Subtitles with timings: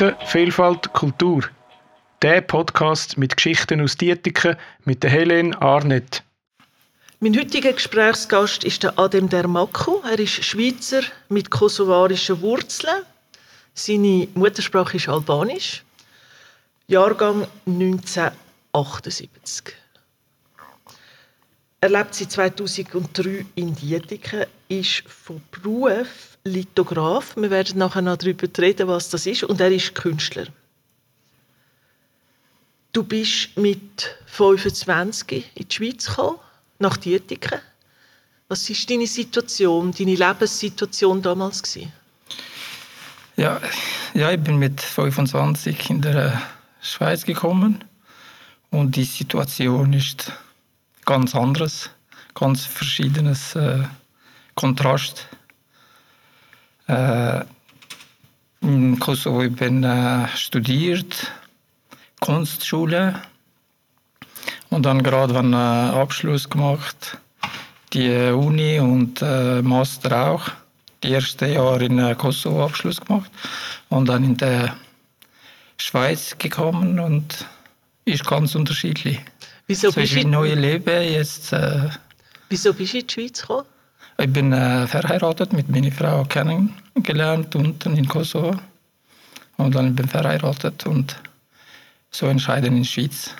[0.00, 1.42] Dietiken, Vielfalt, Kultur.
[2.22, 4.56] Der Podcast mit Geschichten aus Dietiken
[4.86, 6.22] mit der Helene Arnett.
[7.18, 10.00] Mein heutiger Gesprächsgast ist Adem Dermaku.
[10.10, 13.02] Er ist Schweizer mit kosovarischen Wurzeln.
[13.74, 15.84] Seine Muttersprache ist Albanisch.
[16.86, 19.74] Jahrgang 1978.
[21.82, 27.34] Er lebt seit 2003 in Dietiken, ist von Beruf Lithograf.
[27.36, 29.44] Wir werden nachher noch darüber reden, was das ist.
[29.44, 30.46] Und er ist Künstler.
[32.92, 36.38] Du bist mit 25 in die Schweiz gekommen,
[36.80, 37.60] nach Dietiken.
[38.48, 41.62] Was war deine Situation, deine Lebenssituation damals?
[41.62, 41.92] Gewesen?
[43.36, 43.58] Ja,
[44.12, 46.42] ja, ich bin mit 25 in der
[46.82, 47.84] Schweiz gekommen
[48.70, 50.32] und die Situation ist
[51.10, 51.90] ganz anderes,
[52.34, 53.82] ganz verschiedenes äh,
[54.54, 55.26] Kontrast.
[56.86, 57.40] Äh,
[58.60, 61.32] in Kosovo ich bin äh, studiert,
[62.20, 63.20] Kunstschule
[64.68, 65.56] und dann gerade einen äh,
[66.00, 67.18] Abschluss gemacht,
[67.92, 70.48] die Uni und äh, Master auch.
[71.02, 73.32] Die erste Jahr in äh, Kosovo Abschluss gemacht
[73.88, 74.76] und dann in der
[75.76, 77.46] Schweiz gekommen und
[78.04, 79.18] ist ganz unterschiedlich.
[79.70, 81.52] Wieso so bist du neues Leben jetzt.
[81.52, 81.90] Äh,
[82.48, 83.66] Wieso bist du in die Schweiz gekommen?
[84.18, 88.56] ich bin äh, verheiratet mit meiner Frau kennengelernt unten in Kosovo
[89.58, 91.14] und dann bin ich verheiratet und
[92.10, 93.30] so entscheiden in der Schweiz.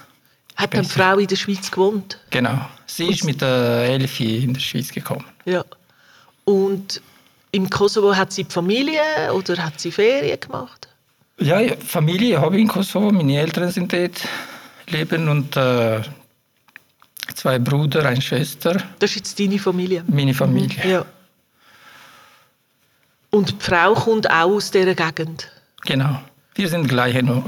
[0.55, 1.01] Hat eine Besser.
[1.01, 2.21] Frau in der Schweiz gewohnt?
[2.31, 2.65] Genau.
[2.87, 5.25] Sie ist mit äh, Elfi in der Schweiz gekommen.
[5.47, 5.65] Ja.
[6.45, 7.03] Und
[7.51, 9.03] im Kosovo hat sie die Familie
[9.35, 10.87] oder hat sie Ferien gemacht?
[11.41, 13.11] Ja, ja, Familie habe ich in Kosovo.
[13.11, 14.29] Meine Eltern sind dort
[14.87, 16.01] leben und äh,
[17.35, 20.05] zwei Brüder, eine Schwester, Das ist jetzt deine Familie.
[20.07, 20.89] meine Familie.
[20.89, 21.07] Ja.
[23.31, 25.51] Und die Frau kommt auch aus dieser Gegend
[25.85, 26.21] Genau.
[26.55, 26.91] Wir sind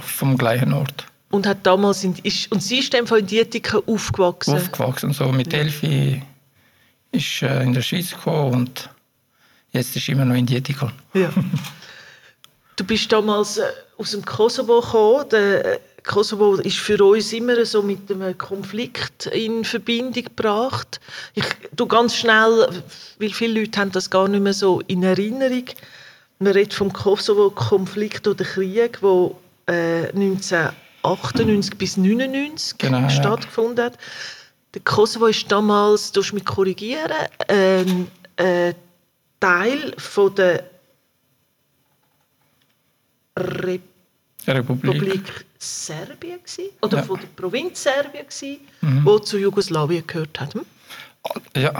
[0.03, 4.55] vom gleichen Ort und hat damals in, ist, und sie ist dann von Dietiken aufgewachsen.
[4.55, 5.13] aufgewachsen.
[5.13, 6.23] So mit Elfi
[7.11, 8.91] ist äh, in der Schweiz gekommen und
[9.73, 10.93] jetzt ist immer noch in Dietikon.
[11.15, 11.31] Ja.
[12.77, 13.65] Du bist damals äh,
[13.99, 15.29] aus dem Kosovo gekommen.
[15.31, 21.01] Der äh, Kosovo ist für uns immer so mit einem Konflikt in Verbindung gebracht.
[21.35, 21.45] Ich
[21.77, 22.69] tu ganz schnell,
[23.19, 25.65] weil viele Leute haben das gar nicht mehr so in Erinnerung.
[26.39, 33.11] Man redet vom Kosovo-Konflikt oder Krieg, wo äh, 1998 bis 1999 Genau, ja.
[33.11, 33.99] stattgefunden hat.
[34.75, 37.13] Der Kosovo ist damals, du musst mich korrigieren,
[37.49, 38.75] ähm, äh,
[39.39, 40.65] Teil von der
[43.37, 43.92] Republik
[44.49, 45.45] Republik.
[45.59, 47.03] Serbien gsi oder Ja.
[47.03, 47.07] Mhm.
[47.07, 48.61] von der Provinz Serbien gsi,
[49.05, 50.55] wo zu Jugoslawien gehört hat.
[50.55, 50.63] Hm?
[51.57, 51.73] Ja.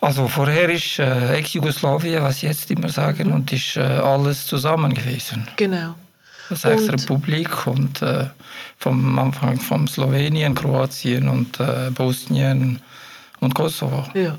[0.00, 3.34] Also vorher ist äh, Ex-Jugoslawien, was sie jetzt immer sagen, Mhm.
[3.34, 5.46] und ist äh, alles zusammen gewesen.
[5.56, 5.94] Genau.
[6.48, 8.26] Das heißt Und- Republik und äh,
[8.78, 12.80] vom Anfang von Slowenien, Kroatien und äh, Bosnien
[13.40, 14.06] und Kosovo.
[14.14, 14.36] Ja.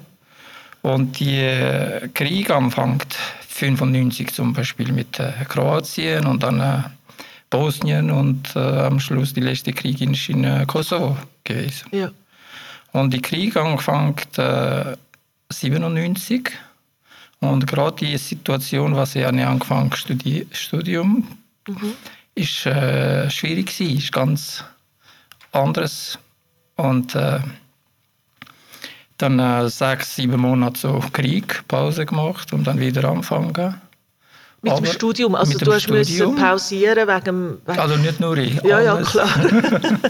[0.82, 3.16] Und der äh, Krieg anfängt
[3.48, 6.80] 95 zum Beispiel mit äh, Kroatien und dann äh,
[7.54, 11.88] Bosnien und äh, am Schluss der letzte Krieg ist in äh, Kosovo gewesen.
[11.92, 12.10] Ja.
[12.94, 14.96] Und der Krieg angefangen äh,
[15.52, 16.50] 97
[17.42, 21.28] und gerade die Situation, was ich angefangen studi Studium,
[22.34, 24.64] ist äh, schwierig gewesen, ist ganz
[25.52, 26.18] anderes
[26.76, 27.40] und äh,
[29.20, 33.76] dann äh, sechs, sieben Monate so Krieg, Pause gemacht und dann wieder anfangen.
[34.64, 35.36] Mit Aber dem Studium.
[35.36, 38.56] Also du hast müssen Studium- pausieren wegen, dem- wegen Also nicht nur ich.
[38.64, 39.10] Ja, ja, alles.
[39.12, 39.30] klar.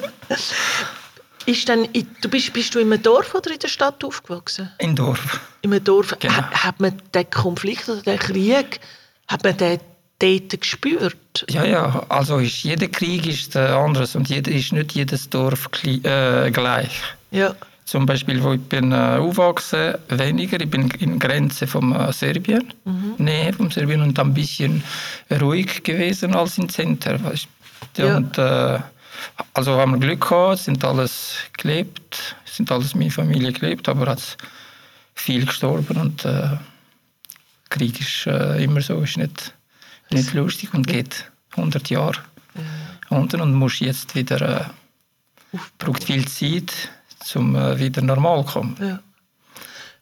[1.46, 1.88] ist dann,
[2.22, 4.72] du bist, bist du in einem Dorf oder in der Stadt aufgewachsen?
[4.78, 5.39] Im Dorf.
[5.62, 6.16] In einem Dorf.
[6.19, 6.33] Genau.
[6.36, 8.80] Ha- Hat man den Konflikt oder den Krieg,
[9.28, 9.80] hat man den
[10.19, 11.45] dort gespürt?
[11.50, 15.68] Ja, ja, also ist, jeder Krieg ist äh, anders und jeder, ist nicht jedes Dorf
[15.83, 17.01] äh, gleich.
[17.31, 17.56] Ja.
[17.85, 20.59] Zum Beispiel, wo ich bin äh, aufgewachsen, weniger.
[20.59, 22.74] Ich bin in Grenze von äh, Serbien,
[23.18, 24.83] Nähe von Serbien und ein bisschen
[25.41, 27.21] ruhig gewesen als im Zentrum.
[27.97, 28.18] Ja.
[28.18, 28.80] Und, äh,
[29.53, 34.38] also haben wir Glück gehabt, sind alles gelebt, sind alles meine Familie gelebt, aber hat
[35.13, 36.57] viel gestorben und äh,
[37.69, 39.53] Krieg ist äh, immer so, ist nicht,
[40.09, 42.19] nicht lustig und geht 100 Jahre
[43.09, 46.74] unten und muss jetzt wieder äh, braucht viel Zeit,
[47.36, 48.75] um äh, wieder normal zu kommen.
[48.80, 49.00] Ja.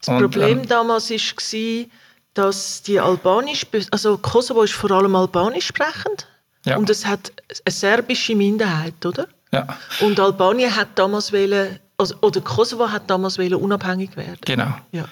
[0.00, 1.86] Das Und, Problem ähm, damals war,
[2.34, 6.26] dass die Albanisch, also Kosovo ist vor allem albanisch sprechend
[6.64, 6.76] Ja.
[6.76, 7.32] und es hat
[7.64, 9.26] eine serbische Minderheit, oder?
[9.52, 9.66] Ja,
[10.00, 14.38] Und Albanien hat damals wollen, also, oder Kosovo hat damals wollen unabhängig werden.
[14.44, 14.74] genau.
[14.92, 15.04] Ja.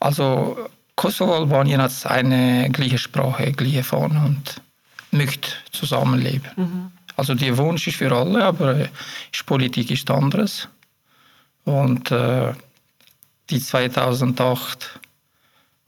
[0.00, 0.56] Also
[0.96, 4.60] Kosovo, Albanien hat eine gleiche Sprache, gleiche Fahne und
[5.12, 6.50] möchte zusammenleben.
[6.56, 6.90] Mhm.
[7.16, 8.88] Also der Wunsch ist für alle, aber äh,
[9.46, 10.68] Politik ist anderes.
[11.64, 12.52] Und äh,
[13.50, 15.00] die 2008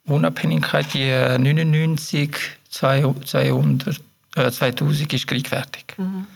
[0.06, 2.36] Unabhängigkeit, die 99,
[2.70, 4.00] 200,
[4.36, 5.94] äh, 2000 ist Krieg fertig.
[5.96, 6.26] Mhm.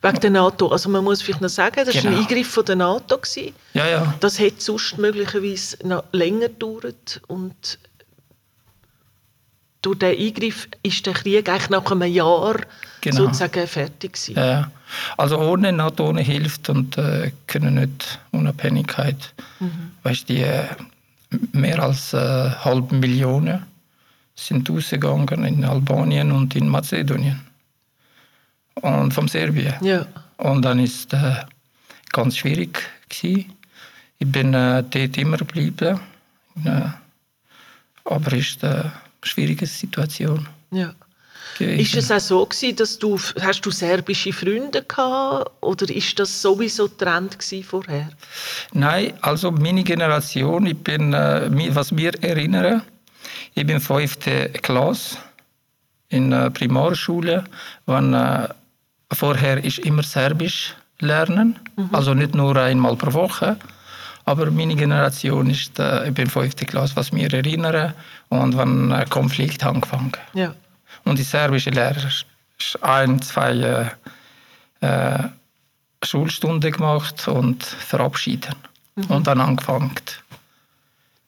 [0.00, 0.68] Wegen der NATO.
[0.68, 2.16] Also man muss vielleicht noch sagen, das war genau.
[2.16, 3.18] ein Eingriff von der NATO.
[3.18, 3.54] Gewesen.
[3.74, 4.14] Ja, ja.
[4.18, 7.20] Das hätte sonst möglicherweise noch länger gedauert.
[7.28, 7.78] Und
[9.82, 12.56] durch diesen Eingriff ist der Krieg eigentlich nach einem Jahr
[13.02, 13.24] genau.
[13.24, 14.36] sozusagen fertig gewesen.
[14.36, 14.70] Ja,
[15.18, 19.34] also ohne NATO, ohne Hilfe und äh, können nicht Unabhängigkeit.
[19.60, 19.92] Mhm.
[20.02, 20.64] Weißt die äh,
[21.52, 23.66] mehr als äh, halbe Millionen
[24.34, 27.40] sind ausgegangen in Albanien und in Mazedonien
[28.74, 29.74] und vom Serbien.
[29.82, 30.06] Ja.
[30.38, 31.34] Und dann ist äh,
[32.10, 33.52] ganz schwierig gewesen.
[34.18, 36.00] Ich bin äh, dort immer geblieben,
[36.64, 36.82] äh,
[38.04, 40.48] aber es ist eine schwierige Situation.
[40.70, 40.94] Ja.
[41.58, 46.42] Ist es auch so gewesen, dass du hast du serbische Freunde gehabt oder ist das
[46.42, 48.08] sowieso Trend vorher?
[48.72, 52.82] Nein, also meine Generation, ich bin, äh, was mir erinnere,
[53.54, 55.18] ich bin fünfte Klasse
[56.08, 57.44] in der Primarschule,
[57.86, 58.48] wenn äh,
[59.12, 61.90] Vorher ist immer Serbisch lernen, mhm.
[61.92, 63.56] also nicht nur einmal pro Woche.
[64.24, 67.94] Aber meine Generation ist, äh, ich bin fünfte Klasse, was mir erinnere,
[68.28, 70.12] und wenn ein Konflikt angefangen.
[70.32, 70.54] Ja.
[71.04, 72.10] Und die serbische Lehrer
[72.80, 73.96] ein, zwei
[74.80, 75.28] äh, äh,
[76.04, 78.54] Schulstunden gemacht und verabschieden.
[78.96, 79.04] Mhm.
[79.06, 79.92] Und dann angefangen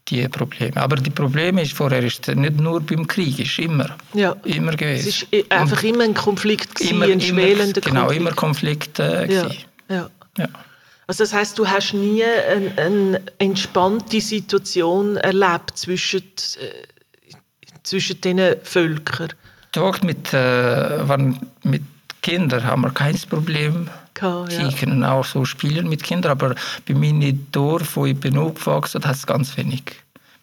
[0.09, 0.77] die Probleme.
[0.77, 4.37] Aber die Probleme ist vorher ist nicht nur beim Krieg, ist immer, ja.
[4.45, 5.09] immer gewesen.
[5.09, 8.21] Es ist einfach Und immer ein Konflikt gewesen, immer, ein schwelender Genau, Konflikt.
[8.21, 9.51] immer Konflikt äh, ja.
[9.89, 10.11] ja.
[10.37, 10.49] ja.
[11.07, 17.37] Also das heißt, du hast nie eine, eine entspannte Situation erlebt zwischen, äh,
[17.83, 19.33] zwischen diesen Völkern?
[19.75, 21.05] Doch, mit, äh,
[21.65, 21.83] mit
[22.23, 24.71] Kindern haben wir kein Problem Gehabt, ja.
[24.71, 26.55] Sie können auch so spielen mit Kindern, aber
[26.87, 29.83] bei mir im Dorf, wo ich bin aufgewachsen hat es ganz wenig.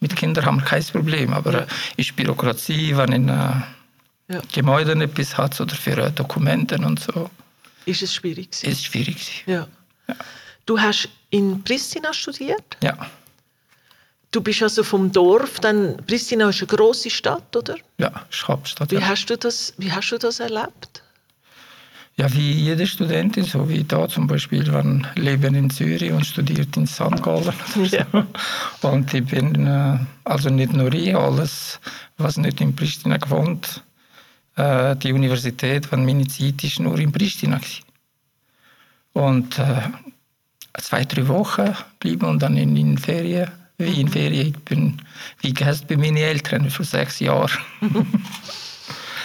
[0.01, 1.67] Mit Kindern haben wir kein Problem, aber ja.
[1.95, 3.31] ist Bürokratie, wenn in äh,
[4.27, 4.41] ja.
[4.51, 7.29] Gebäuden etwas hat oder für äh, Dokumenten und so.
[7.85, 8.49] Ist es schwierig?
[8.63, 9.43] Ist schwierig.
[9.45, 9.67] Ja.
[10.07, 10.15] ja.
[10.65, 12.77] Du hast in Pristina studiert?
[12.83, 12.97] Ja.
[14.31, 17.75] Du bist also vom Dorf, dann Pristina ist eine große Stadt, oder?
[17.97, 18.89] Ja, ist Hauptstadt.
[18.91, 19.07] Wie, ja.
[19.07, 21.03] hast du das, wie hast du das erlebt?
[22.15, 26.75] Ja, wie jede Studentin, so wie da zum Beispiel, man leben in Zürich und studiert
[26.77, 27.21] in St.
[27.21, 27.53] Gallen.
[27.89, 28.05] Ja.
[28.81, 31.79] Und ich bin, äh, also nicht nur ich, alles,
[32.17, 33.83] was nicht in Pristina gewohnt,
[34.55, 37.59] äh, die Universität, wenn meine Zeit ist nur in Pristina.
[39.13, 39.89] Und äh,
[40.79, 43.49] zwei, drei Wochen blieben und dann in, in Ferien,
[43.81, 45.01] wie in Ferien, ich bin
[45.41, 47.51] wie Gast bei meinen Eltern für sechs Jahre.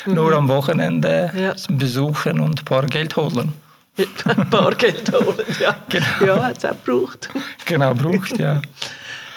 [0.07, 1.55] nur am Wochenende ja.
[1.69, 3.53] besuchen und ein paar Geld holen.
[3.97, 5.77] ein paar Geld holen, ja.
[5.89, 6.07] Genau.
[6.25, 7.29] Ja, hat es auch gebraucht.
[7.65, 8.63] genau, braucht, ja.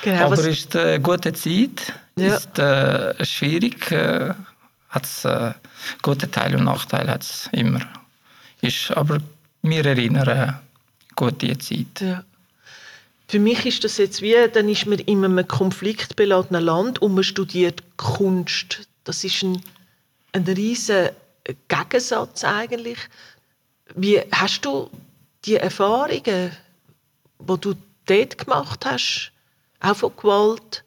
[0.02, 2.36] Genau, Aber es ist eine äh, gute Zeit, ja.
[2.36, 4.34] ist äh, schwierig, äh,
[4.90, 5.52] hat es äh,
[6.02, 7.82] gute Teile und Nachteile hat's immer.
[8.62, 9.20] Ist, aber
[9.62, 10.60] wir erinnern
[11.16, 12.02] gut die Zeit.
[12.02, 12.24] Ja.
[13.30, 17.24] Für mich ist das jetzt wie, dann ist man in einem konfliktbeladenen Land und man
[17.24, 18.90] studiert Kunst.
[19.06, 19.62] Das ist ein
[20.32, 21.10] ein riesen
[21.68, 23.00] Gegensatz eigentlich.
[23.96, 24.90] Wie hast du
[25.46, 26.52] die Erfahrungen,
[27.40, 27.74] die du
[28.06, 29.32] dort gemacht hast,
[29.80, 30.84] auch von Gewalt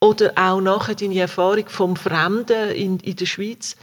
[0.00, 3.76] oder auch nachher deine Erfahrung vom Fremden in, in der Schweiz,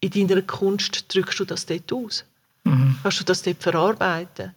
[0.00, 2.24] in deiner Kunst drückst du das dort aus?
[2.64, 2.98] Mhm.
[3.02, 4.54] Kannst du das dort verarbeiten?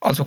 [0.00, 0.26] Also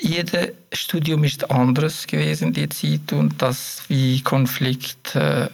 [0.00, 5.48] jedes Studium ist anders gewesen die Zeit und das wie Konflikt äh,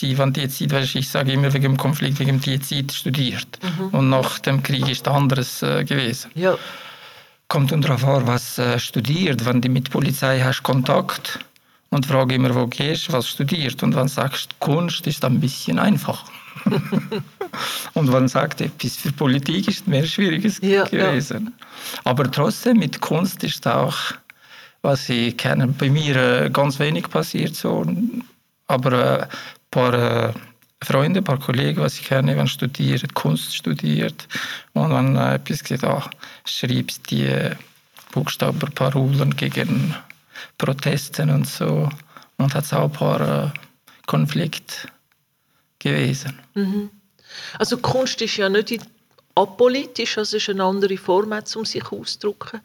[0.00, 3.58] wenn die Zeit, weißt, ich sage immer wegen dem Konflikt, wegen der Zeit studiert.
[3.62, 3.88] Mhm.
[3.88, 6.30] Und nach dem Krieg ist anderes äh, gewesen.
[6.34, 6.56] Ja.
[7.48, 9.44] Kommt darauf an, was äh, studiert.
[9.44, 11.40] Wenn du mit der Polizei hast Kontakt
[11.90, 13.82] und frage immer, wo gehst, was studiert.
[13.82, 16.24] Und wenn du sagst, Kunst ist ein bisschen einfach.
[17.94, 21.52] und du sagst, etwas für Politik ist mehr Schwieriges ja, gewesen.
[21.58, 21.66] Ja.
[22.04, 23.96] Aber trotzdem, mit Kunst ist auch,
[24.82, 27.54] was ich kenne, bei mir äh, ganz wenig passiert.
[27.56, 27.86] So.
[28.66, 29.26] Aber äh,
[29.70, 30.32] paar äh,
[30.82, 34.28] Freunde, ein paar Kollegen, die ich kenne, die studiert, Kunst studiert.
[34.72, 36.10] Und äh, etwas gesagt ah,
[36.44, 37.50] schreibst die
[38.12, 39.94] Buchstaben, Parolen gegen
[40.58, 41.88] Protesten und so.
[42.38, 43.52] Und hat auch ein paar
[44.06, 44.88] Konflikte
[45.80, 46.38] gewesen.
[46.54, 46.90] Mhm.
[47.58, 48.80] Also Kunst ist ja nicht
[49.34, 52.60] apolitisch, also es ist eine andere Format, um sich auszudrücken.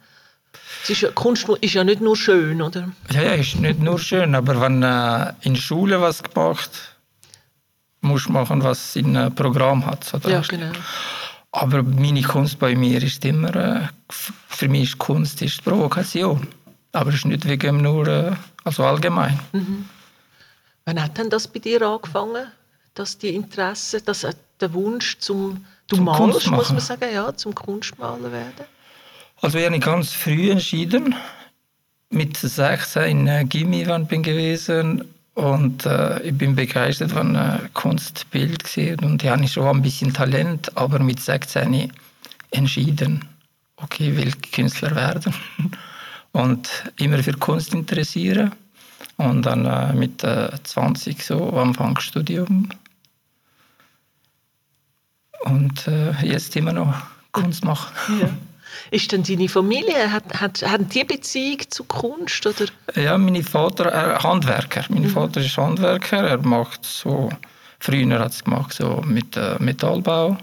[0.88, 2.90] Ist Kunst ist ja nicht nur schön, oder?
[3.10, 6.96] Ja, ja, ist nicht nur schön, aber wenn äh, in der Schule was gemacht
[8.00, 10.04] musst machen, was in einem Programm hat.
[10.04, 10.72] So Ja, genau.
[11.52, 16.46] Aber meine Kunst bei mir ist immer, äh, für mich ist Kunst ist Provokation.
[16.92, 18.32] Aber es ist nicht wegen nur, äh,
[18.64, 19.38] also allgemein.
[20.84, 22.46] Wann hat denn das bei dir angefangen,
[22.96, 24.26] dass die Interesse, dass
[24.60, 28.64] der Wunsch zum, du Zum malst, muss man sagen, ja, zum Kunstmaler werden?
[29.42, 31.14] Also ich habe ganz früh entschieden,
[32.10, 38.64] mit 16 in äh, Gimmiwand bin gewesen und äh, ich bin begeistert von äh, Kunstbild
[38.64, 41.92] gesehen und ich hatte schon ein bisschen Talent, aber mit 16
[42.50, 43.24] entschieden,
[43.76, 45.34] okay, ich will Künstler werden
[46.32, 48.52] und immer für Kunst interessieren.
[49.18, 52.68] Und dann äh, mit äh, 20 so Anfangsstudium
[55.44, 56.94] und äh, jetzt immer noch
[57.32, 57.92] Kunst machen.
[58.20, 58.28] Ja.
[58.90, 62.46] Ist denn deine Familie, hat, hat, haben die Beziehung zu Kunst?
[62.46, 62.66] Oder?
[62.94, 64.84] Ja, mein Vater, er Handwerker.
[64.88, 66.18] Mein Vater ist Handwerker.
[66.18, 67.30] Er macht so,
[67.78, 70.36] früher hat es gemacht so mit äh, Metallbau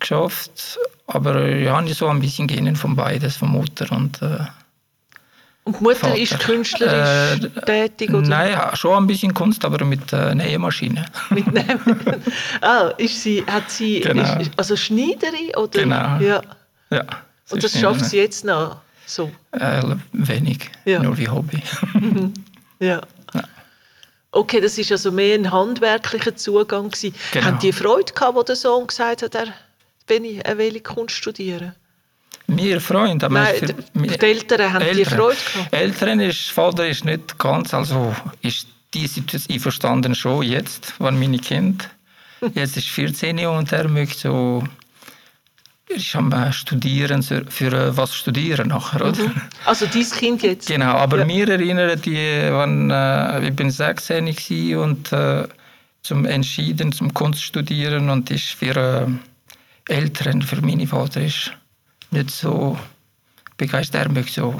[0.00, 0.78] geschafft.
[1.06, 4.38] Aber äh, ja, ich so ein bisschen Genen von beides, von Mutter und äh,
[5.64, 6.18] Und die Mutter Vater.
[6.18, 8.10] ist künstlerisch Äh, tätig?
[8.12, 8.26] Oder?
[8.28, 11.04] Nein, schon ein bisschen Kunst, aber mit äh, Nähmaschine.
[11.30, 11.78] Mitnehmen.
[12.60, 14.38] ah, ist sie, hat sie, Genau.
[14.40, 15.54] ist, also Schneiderin?
[15.56, 15.82] Oder?
[15.82, 16.18] Genau.
[16.18, 16.40] Ja.
[16.90, 17.04] Ja.
[17.50, 19.30] Und das schafft sie jetzt noch so?
[19.52, 21.00] Äh, wenig, Ja.
[21.02, 21.62] nur wie Hobby.
[22.80, 23.00] Ja.
[24.32, 27.14] Okay, das ist also mehr ein handwerklicher Zugang gewesen.
[27.32, 27.46] Genau.
[27.46, 29.48] Haben die Freude gehabt, wo der Sohn gesagt hat, er,
[30.08, 31.74] wenn ich, er will Kunst studieren?
[32.54, 35.72] Mir Freund, aber Nein, für- die- mir- die Eltern haben die Freude gehabt?
[35.72, 41.38] Eltern ist, Vater ist nicht ganz, also ist die Situation verstanden schon jetzt, wenn meine
[41.38, 41.88] Kind
[42.54, 44.64] jetzt ist 14 und er möchte so
[46.14, 49.30] am äh, studieren so- für äh, was studieren nachher, oder?
[49.66, 50.66] Also dein Kind jetzt?
[50.68, 51.24] Genau, aber Ja.
[51.26, 55.46] mir erinnert die, wenn äh, ich bin 16 gsi und äh,
[56.02, 61.52] zum entschieden zum Kunst studieren und ist für äh, Eltern, für meine Vater ist
[62.12, 62.78] nicht so
[63.56, 64.06] begeistert.
[64.06, 64.56] Er möchte so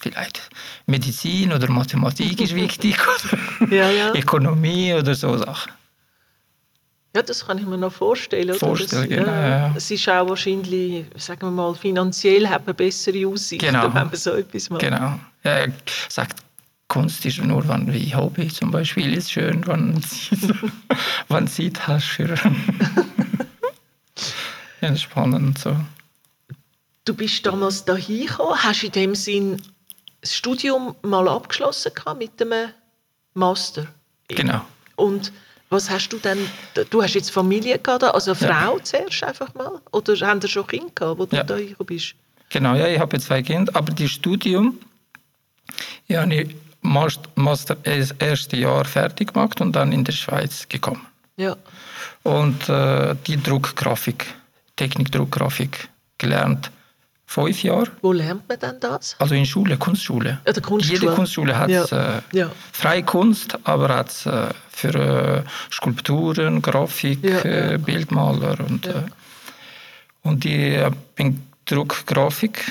[0.00, 0.50] vielleicht
[0.86, 3.38] Medizin oder Mathematik ist wichtig oder
[3.74, 4.14] Ja, ja.
[4.14, 5.72] Ökonomie oder so Sachen.
[7.14, 8.54] Ja, das kann ich mir noch vorstellen.
[8.54, 9.72] Vorstellen, das, genau, ja.
[9.74, 13.84] Es ist auch wahrscheinlich, sagen wir mal, finanziell hat man bessere Aussichten, Genau.
[13.84, 14.82] wenn man so etwas macht.
[14.82, 15.18] Genau.
[15.42, 15.72] Er
[16.10, 16.42] sagt,
[16.88, 20.00] Kunst ist nur wenn, wie Hobby zum Beispiel ist schön, wenn
[21.28, 22.34] man sieht, hast für
[24.82, 25.74] ja, spannend so.
[27.06, 29.62] Du bist damals da hingekommen, hast in dem Sinn
[30.20, 32.70] das Studium mal abgeschlossen gehabt mit einem
[33.34, 33.86] Master.
[34.28, 34.60] Genau.
[34.96, 35.32] Und
[35.70, 36.38] was hast du dann,
[36.90, 38.60] du hast jetzt Familie gehabt, also eine Ja.
[38.60, 39.80] Frau zuerst einfach mal?
[39.92, 41.44] Oder haben ihr schon Kinder gehabt, wo du Ja.
[41.44, 42.14] da hingekommen bist?
[42.50, 44.78] Genau, ja, ich habe zwei Kinder, aber das Studium,
[46.08, 51.04] ja, ich Mas- Master das erste Jahr fertig gemacht und dann in der Schweiz gekommen.
[51.36, 51.56] Ja.
[52.24, 54.26] Und äh, die Druckgrafik,
[54.76, 56.70] Technik Druckgrafik gelernt,
[57.26, 57.88] fünf Jahre.
[58.02, 59.16] Wo lernt man denn das?
[59.18, 60.38] Also in Schule, Kunstschule.
[60.46, 61.00] Ja, der Kunstschule.
[61.00, 61.84] Jede Kunstschule hat Ja.
[61.84, 62.50] äh, Ja.
[62.72, 65.42] freie Kunst, aber hat äh, für äh,
[65.72, 67.78] Skulpturen, Grafik, Ja, äh.
[67.78, 69.02] Bildmaler und äh,
[70.22, 72.64] und die äh, bin Druckgrafik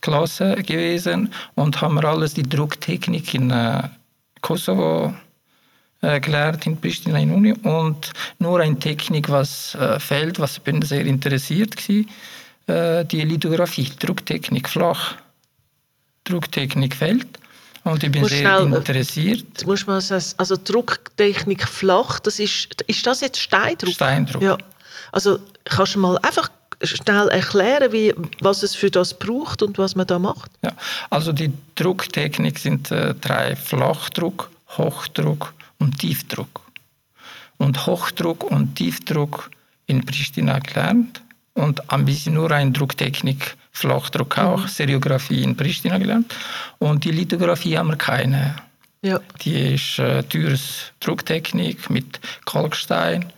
[0.00, 3.52] Klasse gewesen und haben wir alles die Drucktechnik in
[4.42, 5.14] Kosovo
[6.02, 11.88] gelernt in Pristina in Uni und nur eine Technik was fehlt, was bin sehr interessiert
[11.88, 12.06] äh,
[12.66, 15.16] die Lithografie, Drucktechnik flach,
[16.24, 17.26] Drucktechnik fehlt
[17.84, 19.44] und ich bin sehr schnell, äh, interessiert.
[19.48, 23.92] Jetzt muss man sagen, also Drucktechnik flach, das ist, ist das jetzt Steindruck?
[23.92, 24.42] Steindruck.
[24.42, 24.58] Ja.
[25.12, 26.50] Also kannst du mal einfach
[26.82, 30.50] schnell erklären, wie, was es für das braucht und was man da macht?
[30.62, 30.72] Ja,
[31.10, 36.62] also die Drucktechnik sind äh, drei Flachdruck, Hochdruck und Tiefdruck.
[37.58, 39.50] Und Hochdruck und Tiefdruck
[39.86, 41.22] in Pristina gelernt
[41.54, 46.34] und ein bisschen nur ein Drucktechnik, Flachdruck auch, Seriografie in Pristina gelernt.
[46.78, 48.56] Und die Lithografie haben wir keine.
[49.02, 49.20] Ja.
[49.42, 53.32] Die ist äh, teures Drucktechnik mit Kalkstein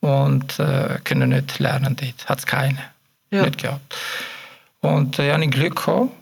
[0.00, 2.28] und äh, können nicht lernen dort.
[2.28, 2.78] Hat es keine.
[3.30, 3.44] Ja.
[3.44, 3.94] Nicht gehabt.
[4.80, 6.12] Und äh, ich hatte Glück gehabt,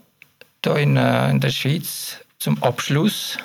[0.62, 3.38] da in, äh, in der Schweiz zum Abschluss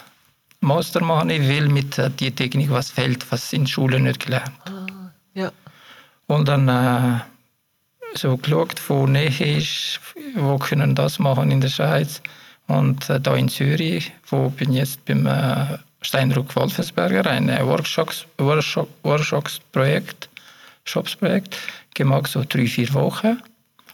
[0.62, 1.30] Master machen.
[1.30, 4.52] Ich will mit äh, die Technik, was fehlt, was in Schule nicht gelernt.
[5.34, 5.52] Ja.
[6.28, 7.24] Und dann
[8.16, 10.00] so geschaut, wo Nähe ist,
[10.36, 12.22] wo können das machen in der Schweiz.
[12.68, 17.66] Und äh, da in Zürich, wo bin ich jetzt beim äh, Steinruck Wolfensberger, ein äh,
[17.66, 20.30] Workshops, Workshop, Workshops-Projekt,
[20.86, 21.58] Shops-Projekt,
[21.94, 23.42] gemacht, so drei, vier Wochen.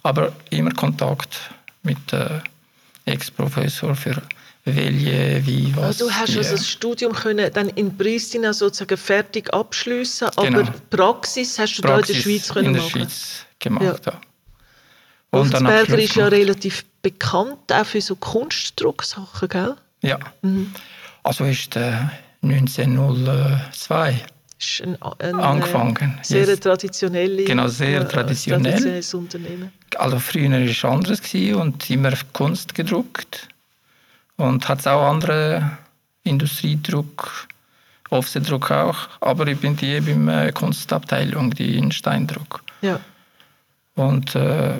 [0.04, 1.38] Aber immer Kontakt
[1.84, 2.40] mit äh,
[3.06, 4.22] Ex-Professor für
[4.66, 5.98] welche, wie, Ah, was.
[5.98, 10.70] du hast wie, also das Studium können dann in Pristina sozusagen fertig abschließen, aber Genau.
[10.90, 13.00] Praxis hast du da in der Schweiz können in der machen.
[13.02, 14.06] Schweiz gemacht.
[14.06, 14.14] Ja.
[15.32, 19.76] Wolfensberger Abschluss ist ja relativ bekannt auch für so Kunstdrucksachen, gell?
[20.02, 20.18] Ja.
[20.42, 20.74] Mhm.
[21.24, 21.94] Also ist äh,
[22.42, 24.26] 1902
[24.60, 26.18] Ist ein, ein angefangen.
[26.22, 26.60] Äh, sehr Yes.
[26.60, 28.64] traditionelle, Genau, sehr äh, traditionell.
[28.72, 29.72] traditionelles Unternehmen.
[29.98, 33.48] Also früher war es anderes gewesen und immer Kunst gedruckt.
[34.38, 35.78] Und hat auch andere
[36.24, 37.48] Industriedruck,
[38.10, 39.10] Offsetdruck auch.
[39.20, 42.64] Aber ich bin die eben äh, Kunstabteilung, die in Steindruck.
[42.82, 43.00] Ja.
[44.00, 44.80] Und äh,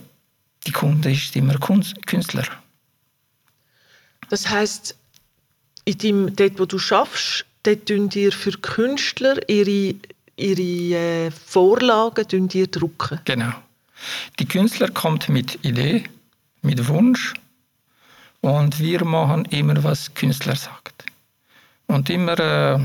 [0.66, 2.46] die Kunde ist immer Kunst, Künstler.
[4.30, 4.96] Das heißt,
[5.84, 9.96] in dem, dort, wo du schaffst, dort tun dir für Künstler ihre,
[10.38, 13.20] ihre äh, Vorlagen tun dir drucken.
[13.26, 13.52] Genau.
[14.40, 16.06] Die Künstler kommt mit Idee,
[16.62, 17.34] mit Wunsch
[18.40, 21.04] und wir machen immer, was Künstler sagt.
[21.88, 22.80] Und immer äh,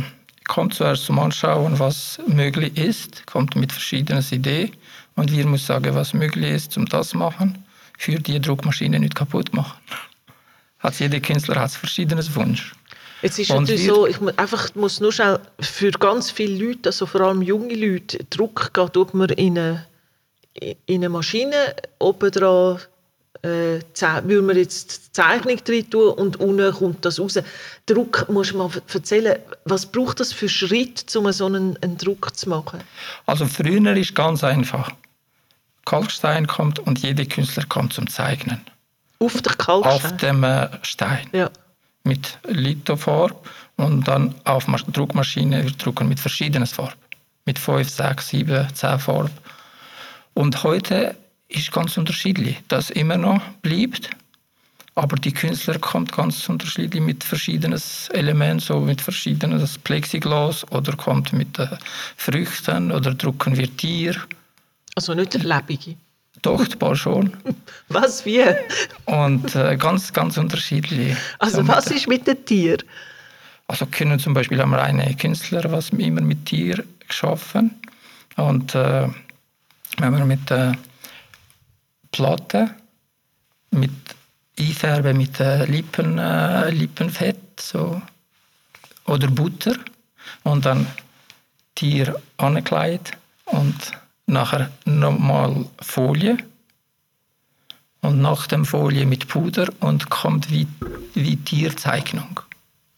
[0.49, 4.73] kommt zuerst zum Anschauen, was möglich ist, kommt mit verschiedenen Ideen
[5.17, 7.65] und wir müssen sagen, was möglich ist, um das zu machen,
[7.99, 9.79] für die Druckmaschine nicht kaputt machen.
[10.79, 12.75] Hat jeder Künstler hat verschiedenes Wunsch.
[13.23, 16.91] Jetzt ist Und natürlich so, ich mu- einfach muss nur schnell, für ganz viele Leute,
[16.91, 19.87] also vor allem junge Leute, Druck geht, ob man in eine,
[20.53, 22.81] in eine Maschine oben dran
[23.43, 23.81] äh,
[24.25, 27.39] würde man jetzt die Zeichnung drin tun und unten kommt das raus.
[27.87, 32.35] Druck, muss man mal erzählen, was braucht das für Schritt, um so einen, einen Druck
[32.37, 32.81] zu machen?
[33.27, 34.91] Also früher ist ganz einfach.
[35.85, 38.61] Kalkstein kommt und jeder Künstler kommt zum Zeichnen.
[39.21, 40.19] Auf Auf Kalkstein?
[40.19, 41.29] dem äh, Stein.
[41.33, 41.51] Ja.
[42.05, 43.37] mit Lithofarbe
[43.77, 46.93] und dann auf Mas- Druckmaschine wir drucken mit verschiedenen Farben.
[47.47, 49.31] Mit 5, 6, 7, 10 Farben.
[50.35, 51.15] Und heute
[51.49, 52.61] ist ganz unterschiedlich.
[52.69, 54.11] Das immer noch bleibt,
[54.97, 57.81] aber die Künstler kommt ganz unterschiedlich mit verschiedenen
[58.11, 61.69] Elementen, so mit verschiedenen Plexiglas oder kommt mit äh,
[62.17, 64.15] Früchten oder drucken wir Tier.
[64.95, 65.97] Also nicht der Lebige.
[66.43, 67.33] Doch, ein paar schon.
[67.89, 68.45] Was, wie?
[69.07, 71.17] Und äh, ganz, ganz unterschiedlich.
[71.39, 72.83] Also So mit was ist mit den Tieren?
[73.67, 77.71] Also können zum Beispiel haben wir einen Künstler, was immer mit Tier geschaffen
[78.37, 79.09] und äh,
[79.99, 80.73] wenn wir mit äh,
[82.13, 82.75] Platte,
[83.71, 83.91] mit
[84.59, 88.01] Einfärben mit äh, Lippen, äh, Lippenfett so,
[89.07, 89.77] oder Butter
[90.45, 90.87] und dann
[91.75, 93.13] Tier angekleidet
[93.47, 93.75] und
[94.27, 96.37] nachher nochmal Folie
[98.01, 100.67] und nach dem Folie mit Puder und kommt wie,
[101.15, 102.41] wie Tierzeichnung.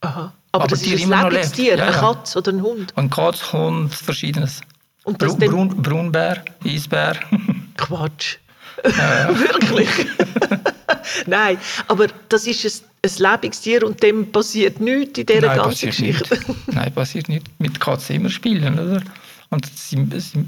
[0.01, 0.33] Aha.
[0.53, 1.53] Aber, Aber das Tier ist ein immer noch lebt.
[1.55, 2.01] Tier, Ja, eine ja.
[2.01, 2.93] Katze oder ein Hund.
[2.97, 4.61] Und Katz, Hund, verschiedenes.
[5.05, 7.17] Und das dann- Brun, Brunbär, Eisbär.
[7.77, 8.37] Quatsch.
[8.83, 9.89] Wirklich?
[11.27, 11.59] Nein,
[11.89, 15.87] aber das ist ein, ein lebendes Tier und dem passiert nichts in dieser Nein, ganzen
[15.87, 16.35] Geschichte.
[16.35, 16.69] nicht.
[16.75, 17.47] Nein, passiert nicht.
[17.61, 19.03] Mit Katzen immer spielen, oder?
[19.51, 19.97] Und sie,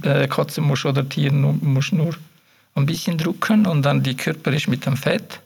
[0.03, 2.15] äh, Katze muss oder Tier nur, muss nur
[2.75, 5.41] ein bisschen drucken und dann die Körper ist mit dem Fett.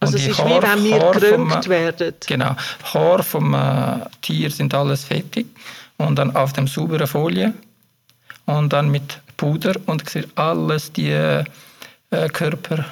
[0.00, 2.14] Also Und es die ist wie Haar- wenn wir Haar gerömt werden.
[2.26, 2.56] Genau.
[2.92, 5.46] Haar vom äh, Tier sind alles fertig
[5.96, 7.54] und dann auf dem sauberen Folie
[8.46, 10.04] und dann mit Puder und
[10.36, 11.44] alles die äh,
[12.32, 12.84] Körper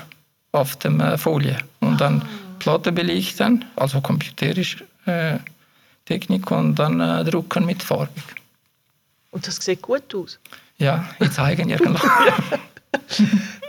[0.53, 2.23] auf dem äh, Folie und dann
[2.59, 5.39] Platte belichten, also computerisch äh,
[6.07, 8.23] Technik und dann äh, drucken mit farbig.
[9.35, 10.39] Und das sieht gut aus.
[10.79, 12.01] Ja, ich zeige irgendwo.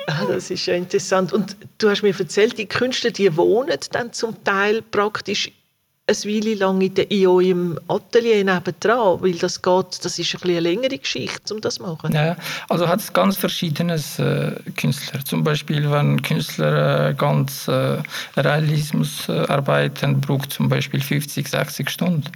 [0.07, 1.33] Ah, das ist ja interessant.
[1.33, 5.51] Und du hast mir erzählt, die Künstler, die wohnen dann zum Teil praktisch
[6.07, 10.39] eine Weile lang in, der, in eurem Atelier nebendran, weil das geht, das ist ein
[10.39, 12.13] bisschen eine längere Geschichte, um das zu machen.
[12.13, 12.37] Ja,
[12.69, 15.25] also hat es ganz verschiedenes äh, Künstler.
[15.25, 17.97] Zum Beispiel, wenn Künstler äh, ganz äh,
[18.37, 22.31] Realismus äh, arbeiten, braucht zum Beispiel 50, 60 Stunden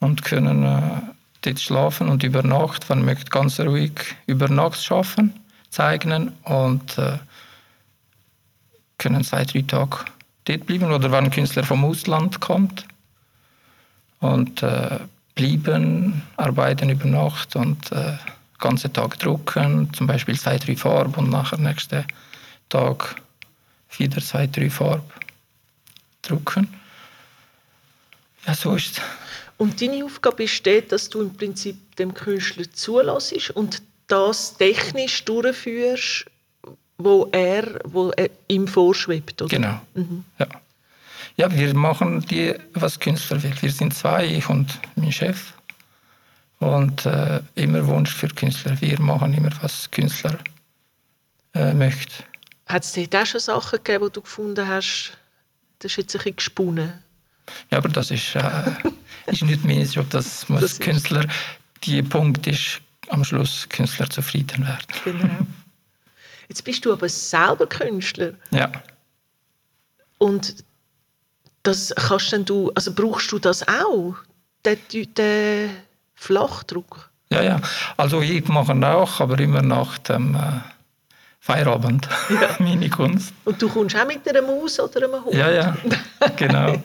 [0.00, 3.92] und können äh, dort schlafen und über Nacht, man möchte ganz ruhig
[4.26, 5.34] über Nacht schaffen,
[5.70, 7.18] zeichnen und äh,
[8.98, 9.98] können zwei, drei Tage
[10.44, 10.92] dort bleiben.
[10.92, 12.84] Oder wenn ein Künstler vom Ausland kommt
[14.20, 14.98] und äh,
[15.34, 18.16] bleiben, arbeiten über Nacht und äh,
[18.58, 22.04] ganzen Tag drucken, zum Beispiel zwei, drei Farben und nachher nächsten
[22.68, 23.22] Tag
[23.96, 25.04] wieder zwei, drei Farben
[26.22, 26.68] drucken.
[28.46, 29.02] Ja, so ist es.
[29.58, 36.26] Und deine Aufgabe besteht, dass du im Prinzip dem Künstler zulässt und das technisch durchführst,
[36.96, 39.42] wo er, wo er ihm vorschwebt.
[39.42, 39.50] Oder?
[39.50, 39.80] Genau.
[40.38, 40.46] Ja.
[41.36, 43.54] ja, wir machen die, was Künstler will.
[43.60, 45.52] Wir sind zwei, ich und mein Chef.
[46.60, 48.80] Und äh, immer Wunsch für Künstler.
[48.80, 50.38] Wir machen immer, was Künstler
[51.54, 52.24] äh, möchte.
[52.66, 55.12] Hat es dort auch schon Sachen gegeben, die du gefunden hast,
[55.78, 56.92] Das ist jetzt ein bisschen gesponnen.
[57.70, 58.42] Ja, aber das ist, äh,
[59.28, 60.08] ist nicht mein Job.
[60.10, 61.26] Das muss Das Künstler,
[61.84, 64.86] die Punkt ist, am Schluss Künstler zufrieden werden.
[65.04, 65.46] Genau.
[66.48, 68.32] Jetzt bist du aber selber Künstler.
[68.50, 68.70] Ja.
[70.18, 70.64] Und
[71.62, 74.14] das kannst denn du, also brauchst du das auch?
[74.64, 75.70] Den, den
[76.14, 77.10] Flachdruck?
[77.30, 77.60] Ja, ja.
[77.96, 80.60] Also ich mache auch, aber immer nach dem äh,
[81.40, 82.08] Feierabend
[82.58, 83.32] meine Kunst.
[83.44, 85.34] Und du kommst auch mit einer Maus oder einem Hund?
[85.34, 85.76] Ja, ja,
[86.36, 86.82] genau.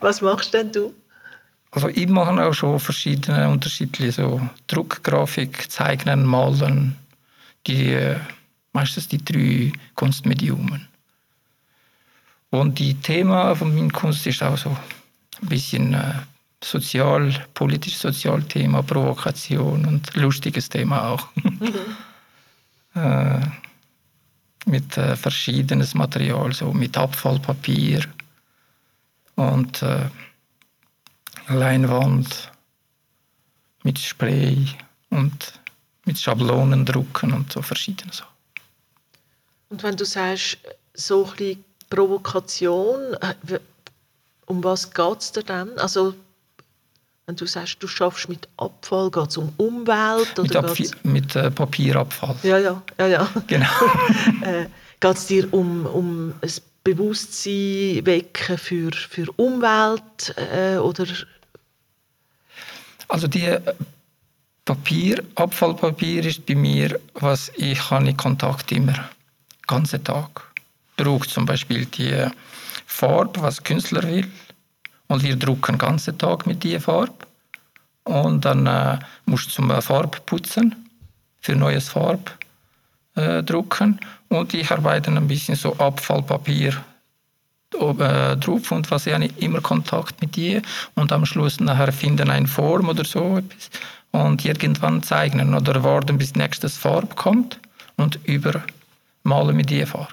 [0.00, 0.94] Was machst denn du?
[1.70, 6.96] Also ich mache auch schon verschiedene unterschiedliche so Druckgrafik, Zeichnen, Malen,
[7.66, 8.16] die äh,
[8.72, 10.88] meistens die drei Kunstmediumen.
[12.50, 16.14] Und die Thema von meiner Kunst ist auch so ein bisschen äh,
[16.64, 21.28] sozial, politisch sozial Thema, Provokation und lustiges Thema auch.
[22.94, 23.40] äh,
[24.66, 28.04] mit äh, verschiedenes Material, so mit Abfallpapier
[29.36, 30.06] und äh,
[31.48, 32.50] Leinwand
[33.82, 34.66] mit Spray
[35.10, 35.52] und
[36.04, 38.28] mit Schablonen drucken und so verschiedene Sachen.
[39.70, 40.58] Und wenn du sagst,
[40.94, 43.58] so ein Provokation, äh,
[44.46, 45.78] um was geht es dir dann?
[45.78, 46.14] Also,
[47.26, 50.28] wenn du sagst, du schaffst mit Abfall, geht es um Umwelt?
[50.38, 52.36] Mit, Oder Abfi- geht's, mit äh, Papierabfall.
[52.42, 53.28] ja, ja, ja, ja.
[53.46, 53.66] Genau.
[54.42, 54.66] äh,
[55.00, 56.52] geht es dir um, um ein
[56.84, 60.34] Bewusstsein wecken für, für Umwelt?
[60.36, 61.04] Äh, oder
[63.18, 63.60] Also die äh,
[64.64, 69.10] Papier, Abfallpapier ist bei mir, was ich habe in Kontakt immer,
[69.66, 70.44] ganzen Tag.
[70.96, 72.14] Braucht zum Beispiel die
[72.86, 74.30] Farbe, was Künstler will,
[75.08, 77.26] und wir drucken den ganzen Tag mit dieser Farbe.
[78.04, 80.76] Und dann äh, musst du zum äh, Farbe putzen,
[81.40, 82.38] für neues Farb
[83.16, 83.98] äh, drucken.
[84.28, 86.84] Und ich arbeite ein bisschen so Abfallpapier
[87.70, 90.62] drauf und was ich habe immer Kontakt mit ihr
[90.94, 93.70] und am Schluss nachher finden eine Form oder so etwas
[94.10, 97.60] und irgendwann zeichnen oder warten bis nächstes Farb kommt
[97.96, 100.08] und übermalen mit dieser Farbe.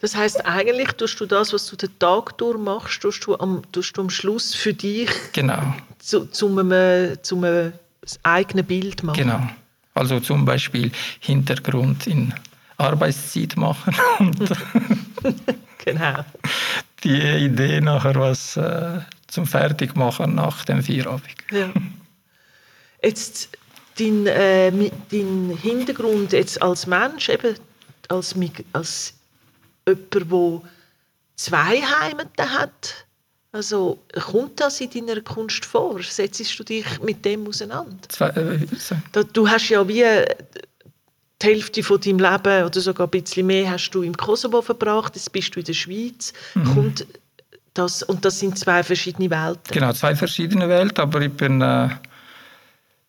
[0.00, 3.62] das heißt eigentlich tust du das, was du den Tag durch machst, tust du am,
[3.72, 7.72] tust du am Schluss für dich Genau, zu, zum einem, zum einem
[8.22, 9.16] eigenen Bild machen.
[9.16, 9.40] genau.
[9.94, 12.32] Also zum Beispiel Hintergrund in
[12.78, 14.50] Arbeitszeit machen und
[15.86, 16.24] Genau.
[17.04, 21.22] die Idee nachher was äh, zum Fertigmachen nach dem Feierabend.
[21.52, 21.72] Ja.
[23.02, 23.48] Jetzt
[23.98, 24.70] dein, äh,
[25.10, 27.54] dein Hintergrund jetzt als Mensch, eben
[28.08, 28.34] als,
[28.82, 29.14] als
[29.84, 30.60] jemand, der
[31.36, 33.06] zwei Heimaten hat.
[33.52, 36.02] Also kommt das in deiner Kunst vor?
[36.02, 37.96] Setzt du dich mit dem auseinander?
[38.08, 38.96] Zwei, äh, so.
[39.32, 40.04] Du hast ja wie
[41.42, 45.16] die Hälfte von deinem Leben oder sogar ein bisschen mehr hast du im Kosovo verbracht,
[45.16, 46.32] jetzt bist du in der Schweiz.
[46.74, 47.06] Kommt
[47.74, 49.72] das, und das sind zwei verschiedene Welten.
[49.72, 51.90] Genau, zwei verschiedene Welten, aber ich bin äh,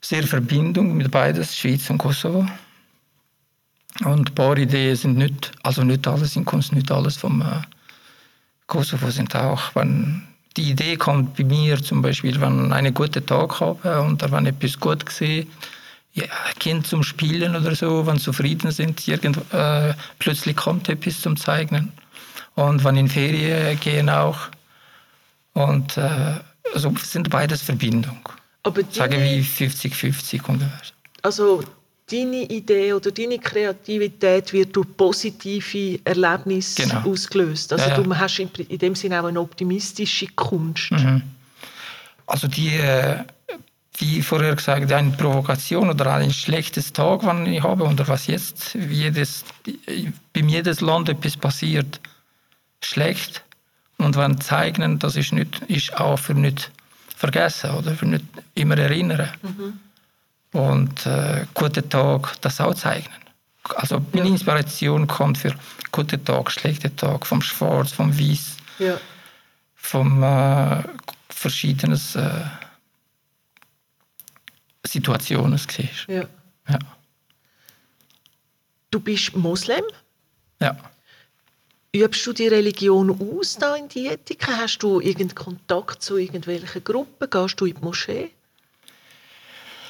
[0.01, 2.45] sehr in Verbindung mit beides, Schweiz und Kosovo.
[4.03, 7.61] Und ein paar Ideen sind nicht, also nicht alles in Kunst, nicht alles vom äh,
[8.67, 13.25] Kosovo sind auch, wenn die Idee kommt bei mir zum Beispiel, wenn ich einen guten
[13.25, 15.47] Tag habe und wenn etwas gut gesehen,
[16.17, 16.25] ja,
[16.59, 21.37] Kind zum Spielen oder so, wenn sie zufrieden sind, irgend, äh, plötzlich kommt etwas zum
[21.37, 21.91] Zeichnen.
[22.55, 24.37] Und wenn in Ferien gehen auch.
[25.53, 26.35] Und äh,
[26.73, 28.27] also sind beides Verbindung.
[28.63, 30.71] Aber Sagen deine- wie 50-50 ungefähr.
[31.21, 31.63] Also
[32.09, 37.01] deine Idee oder deine Kreativität wird durch positive Erlebnisse Genau.
[37.11, 37.71] ausgelöst.
[37.73, 40.91] Also Ja, du hast in, in dem Sinne auch eine optimistische Kunst.
[42.25, 43.23] Also die, äh,
[43.97, 48.75] wie vorher gesagt, eine Provokation oder ein schlechtes Tag, wenn ich habe, oder was jetzt,
[48.75, 49.43] jedes,
[50.33, 51.99] bei jedes Land etwas passiert,
[52.83, 53.43] schlecht.
[53.97, 56.71] Und wenn zeichnen, das ist, nicht, ist auch für nicht
[57.15, 59.29] vergessen oder für nicht immer erinnern.
[60.53, 63.17] Und äh, guten Tag, das auch zeichnen.
[63.75, 65.53] Also meine Inspiration kommt für
[65.91, 68.97] guten Tag, schlechten Tag, vom Schwarz, vom Weiß Ja.
[69.75, 70.83] vom äh,
[71.29, 72.29] verschiedenes äh,
[74.87, 76.07] Situationen siehst.
[76.07, 76.23] Ja.
[76.69, 76.79] Ja.
[78.91, 79.83] Du bist Moslem.
[80.61, 80.75] ja.
[81.95, 84.55] Übst du die Religion aus da in Dietiken?
[84.57, 87.29] Hast du irgendeinen Kontakt zu irgendwelchen Gruppen?
[87.29, 88.29] Gehst du in die Moschee?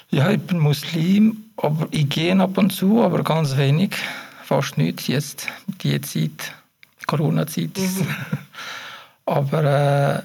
[0.10, 3.96] Ja, ich bin Muslim, aber ich gehe ab und zu, aber ganz wenig.
[4.44, 5.48] Fast nicht jetzt,
[5.82, 6.54] die Zeit,
[7.08, 7.78] Corona-Zeit.
[7.78, 8.04] ist.
[9.26, 10.24] aber äh,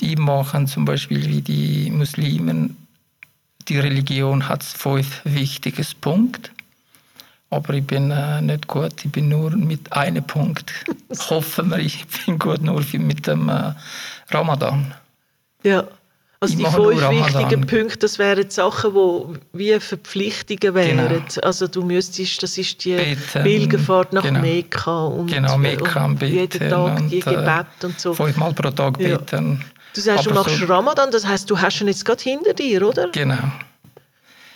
[0.00, 2.83] die machen zum Beispiel wie die Muslimen,
[3.68, 6.50] die Religion hat fünf wichtige Punkte.
[7.50, 9.04] Aber ich bin äh, nicht gut.
[9.04, 10.72] Ich bin nur mit einem Punkt.
[11.30, 13.72] Hoffen wir, ich bin gut nur mit dem äh,
[14.30, 14.92] Ramadan.
[15.62, 15.84] Ja.
[16.40, 21.08] Also Ich die fünf wichtigen Punkte, das wären Sachen, die wie Verpflichtungen wären.
[21.08, 21.40] Genau.
[21.42, 24.40] Also du müsstest, das ist die Beten, Pilgerfahrt nach genau.
[24.40, 28.12] Mekka und, Genau, Mekka und und beten jeden Tag die und, äh, Gebet und so.
[28.12, 29.18] Fünfmal pro Tag Ja.
[29.94, 32.52] Du sagst, du Aber machst so- Ramadan, das heißt, du hast ihn jetzt gerade hinter
[32.52, 33.08] dir, oder?
[33.12, 33.38] Genau.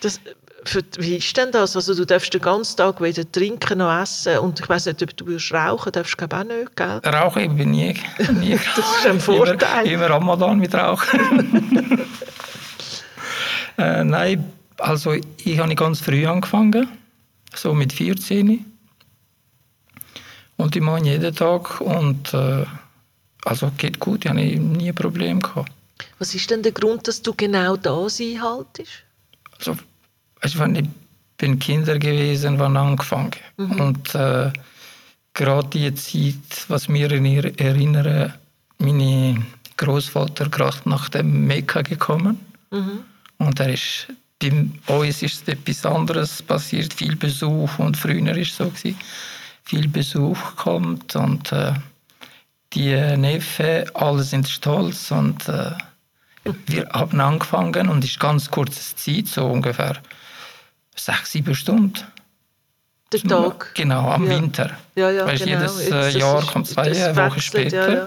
[0.00, 0.20] Das,
[0.64, 1.76] für, wie ist denn das?
[1.76, 5.16] Also du darfst den ganzen Tag weder trinken noch essen und ich weiß nicht, ob
[5.16, 7.00] du willst rauchen, darfst du glaube auch nicht, gell?
[7.04, 7.94] Rauchen ich bin nie.
[8.40, 9.86] nie Das ist ein Vorteil.
[9.86, 12.06] Immer, immer Ramadan mit Rauchen.
[13.78, 16.88] äh, nein, also ich habe ganz früh angefangen,
[17.54, 18.64] so mit 14.
[20.56, 22.64] Und ich mache jeden Tag und äh,
[23.48, 25.72] also geht gut, ich habe nie ein Problem gehabt.
[26.18, 29.04] Was ist denn der Grund, dass du genau das einhaltest?
[29.60, 30.88] Also, du, wenn ich
[31.38, 33.30] bin Kinder gewesen, wann angefangen.
[33.56, 34.52] Und äh,
[35.32, 38.34] gerade die Zeit, was mir erinnere,
[38.78, 42.38] meine Großvater gerade nach dem Mekka gekommen.
[43.38, 44.08] Und er ist,
[44.40, 48.98] bei uns ist etwas anderes passiert, viel Besuch und früher ist es so gewesen,
[49.62, 51.72] viel Besuch kommt und äh,
[52.74, 55.72] die Neffen, alle sind stolz und äh,
[56.66, 59.96] wir haben angefangen und es ist ganz kurze Zeit, so ungefähr
[60.94, 62.00] sechs, sieben Stunden.
[63.12, 63.74] Der Tag?
[63.74, 64.30] Genau, am Ja.
[64.36, 64.78] Winter.
[64.94, 65.58] Ja, ja, Weißt, genau.
[65.60, 67.94] Jedes Jetzt, äh, das Jahr kommt zwei das Wochen später.
[67.94, 68.06] ja.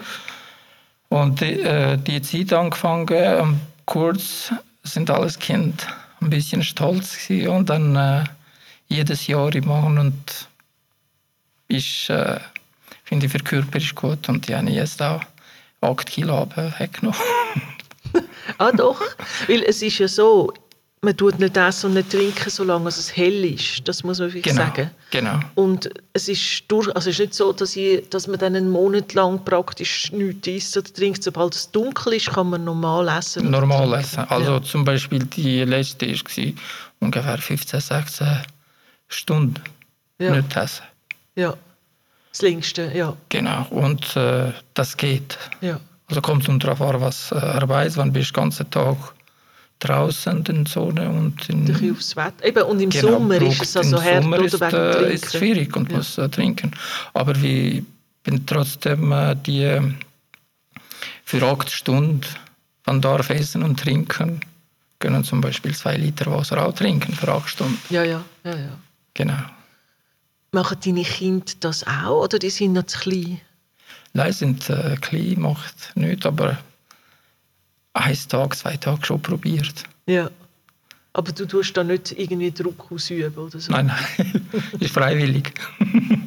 [1.09, 5.87] Und die, äh, die Zeit angefangen, ähm, kurz sind alles Kind
[6.21, 8.23] ein bisschen stolz gewesen und dann äh,
[8.87, 10.47] jedes Jahr ich machen und
[11.67, 12.39] ist, äh,
[13.11, 15.19] finde ich für den Körper ist gut und die habe ich jetzt auch
[15.81, 16.47] 8 Kilo
[16.79, 17.19] weggenommen.
[18.57, 19.01] Ah doch,
[19.47, 20.53] weil es ist ja so,
[21.01, 23.85] man tut nicht essen und nicht trinken, solange es hell ist.
[23.85, 24.91] Das muss man wirklich Genau, sagen.
[25.09, 25.39] genau.
[25.55, 28.69] Und es ist, durch, also es ist nicht so, dass, ich, dass man dann einen
[28.69, 31.21] Monat lang praktisch nichts isst oder trinkt.
[31.21, 33.51] Sobald es dunkel ist, kann man normal essen.
[33.51, 34.19] Normal essen.
[34.29, 36.53] Also zum Beispiel die letzte war
[37.01, 38.27] ungefähr 15, 16
[39.09, 39.61] Stunden
[40.17, 40.33] Ja.
[40.33, 40.83] nicht essen.
[41.35, 41.55] Ja,
[42.31, 43.15] das längste, ja.
[43.29, 45.37] Genau, und äh, das geht.
[45.61, 45.79] ja.
[46.07, 48.97] Also kommt es darauf an, was äh, er weiß, wann bist du den ganzen Tag
[49.79, 52.45] draußen in der Sonne und in, bisschen aufs Wetter.
[52.45, 55.31] Eben, und im Genau, Sommer ist es also härter Sommer oder ist, wegen äh, ist
[55.37, 55.97] schwierig und Ja.
[55.97, 56.71] muss äh, trinken.
[57.13, 57.81] Aber wir
[58.23, 59.79] bin trotzdem äh, die
[61.23, 62.25] für acht Stunden
[62.85, 64.41] man darf essen und trinken,
[64.99, 67.79] können zum Beispiel zwei Liter Wasser auch trinken für acht Stunden.
[67.89, 68.77] Ja, ja, ja, ja.
[69.13, 69.37] Genau.
[70.53, 73.39] Machen deine Kinder das auch oder die sind noch zu klein?
[74.13, 76.57] Nein, sind äh, klein, macht nichts, aber
[77.93, 79.83] ein Tag, zwei Tage schon probiert.
[80.07, 80.29] Ja.
[81.13, 83.71] Aber du tust da nicht irgendwie Druck ausüben oder so?
[83.71, 84.47] Nein, nein,
[84.79, 85.53] ist freiwillig.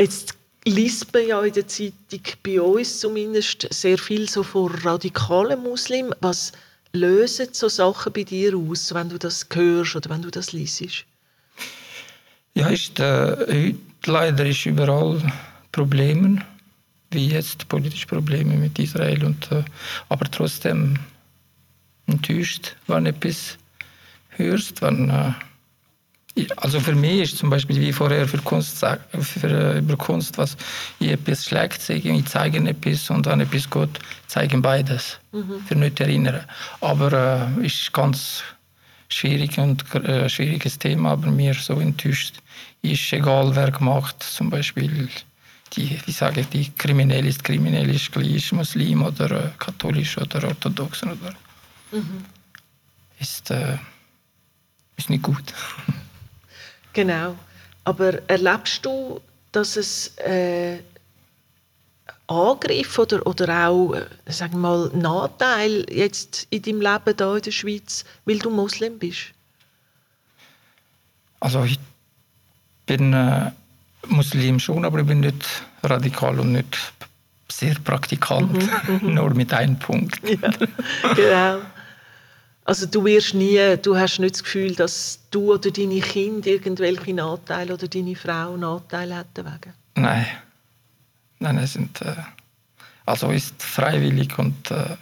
[0.00, 5.62] Jetzt liest man ja in der Zeitung, bei uns zumindest, sehr viel so von radikalen
[5.62, 6.14] Muslimen.
[6.20, 6.52] Was
[6.92, 11.04] lösen so Sachen bei dir aus, wenn du das hörst oder wenn du das liest?
[12.58, 15.22] Ja, ist, äh, heute leider ist überall
[15.70, 16.44] Probleme,
[17.12, 19.24] wie jetzt politische Probleme mit Israel.
[19.24, 19.62] Und, äh,
[20.08, 20.98] aber trotzdem
[22.08, 23.58] enttäuscht, wenn du etwas
[24.30, 24.82] hörst.
[24.82, 28.84] Wenn, äh, also für mich ist zum Beispiel wie vorher für Kunst,
[29.20, 30.56] für, äh, über Kunst, was
[30.98, 35.20] ich etwas schlecht sehe, ich zeige etwas und wenn etwas gut, zeigen beides.
[35.66, 36.40] Für nicht erinnern.
[36.80, 38.42] Aber äh, ist ganz
[39.08, 42.36] schwierig und äh, schwieriges Thema, aber mir so enttäuscht
[42.82, 45.08] ist, egal wer gemacht, zum Beispiel
[45.74, 50.44] die, wie sage ich, die kriminell ist kriminell ist gleich Muslim oder äh, katholisch oder
[50.44, 51.34] orthodox oder
[53.18, 53.78] ist, äh,
[54.96, 55.44] ist nicht gut.
[56.94, 57.36] Genau.
[57.84, 59.20] Aber erlebst du,
[59.52, 60.78] dass es äh,
[62.28, 67.42] Angriff oder, oder auch, äh, sagen wir mal, Nachteil jetzt in deinem Leben hier in
[67.42, 69.32] der Schweiz, weil du Muslim bist?
[71.40, 71.78] Also ich
[72.86, 73.50] bin äh,
[74.06, 75.44] Muslim schon, aber ich bin nicht
[75.82, 76.78] radikal und nicht
[77.50, 78.68] sehr praktikant,
[79.02, 80.20] nur mit einem Punkt.
[80.28, 80.50] Ja,
[81.14, 81.64] genau.
[82.64, 87.14] Also du wirst nie, du hast nicht das Gefühl, dass du oder deine Kinder irgendwelche
[87.14, 89.72] Nachteile oder deine Frau Nachteile hätten wegen.
[89.94, 90.26] Nein,
[91.40, 92.14] nein, es sind äh,
[93.06, 94.96] also ist freiwillig und äh,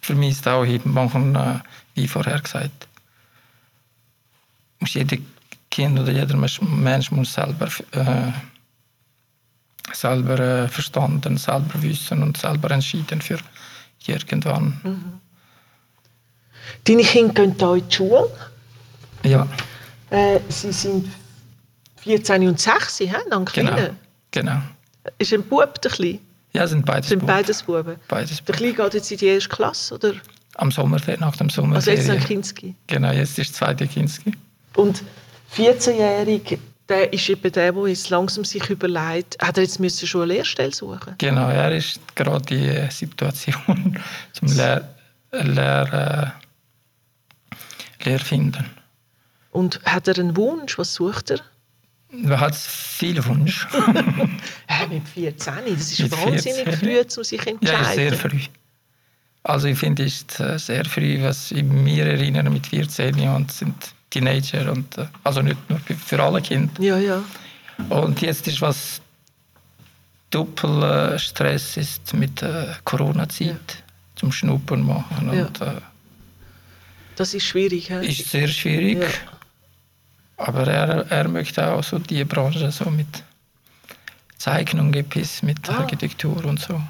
[0.00, 1.58] für mich ist auch eben machen, äh,
[1.94, 2.88] wie vorher gesagt,
[4.80, 5.16] muss jeder
[5.70, 7.68] Kind oder jeder Mensch- muss selber
[9.92, 13.38] selber verstanden, selber wissen und selber entschieden für
[14.06, 15.20] irgendwann.
[16.84, 18.30] Deine Kinder gehen hier in die Schule.
[19.24, 19.46] Ja,
[20.10, 21.08] Äh, sie sind
[22.02, 23.14] 14 und 6, hä?
[23.30, 23.76] Dann Genau.
[24.30, 24.62] Genau.
[25.18, 26.18] Ist ein Bub, der Kleine?
[26.52, 27.26] Ja, sind beides Sind Buben.
[27.32, 27.96] beides Buben.
[28.08, 30.14] Beides Der Kleine geht jetzt in die erste Klasse, oder?
[30.56, 32.00] Am Sommerferien, nach dem Also Sommerferien.
[32.00, 32.74] jetzt ein Kinski.
[32.86, 34.32] Genau, jetzt ist zweite Kinski.
[34.76, 35.02] Und
[35.56, 40.22] 14-jährig, der ist eben der, der jetzt langsam sich überlegt, hat er jetzt müssen schon
[40.22, 41.14] eine Lehrstelle suchen?
[41.18, 43.98] Genau, er ist gerade die Situation
[44.32, 44.88] zum Lehr,
[45.32, 46.32] Lehr,
[48.02, 48.64] äh, Lehr finden.
[49.50, 50.78] Und hat er einen Wunsch?
[50.78, 51.40] Was sucht er?
[52.28, 53.66] Er hat viel Wunsch.
[54.66, 56.72] Äh, mit 14, das ist Mit wahnsinnig 14.
[56.78, 57.84] früh, um sich entscheiden.
[57.84, 58.40] Ja, sehr früh.
[59.42, 63.52] Also ich finde, es ist äh, sehr früh, was ich mir erinnere mit 14 und
[63.52, 63.74] sind
[64.10, 66.72] Teenager und äh, also nicht nur für- alle Kinder.
[66.82, 67.22] Ja, ja.
[67.90, 69.00] Und jetzt ist was
[70.30, 73.82] Doppelstress ist mit der Corona-Zeit
[74.16, 75.46] zum Schnuppern machen Ja.
[75.46, 75.80] und äh,
[77.16, 77.90] Das ist schwierig.
[77.90, 78.04] hä?
[78.06, 78.98] ist sehr schwierig.
[79.02, 79.08] Ja.
[80.36, 83.06] Aber er, er möchte auch so die Branche so mit
[84.38, 85.78] Zeichnung etwas, mit Ah.
[85.78, 86.80] Architektur und so.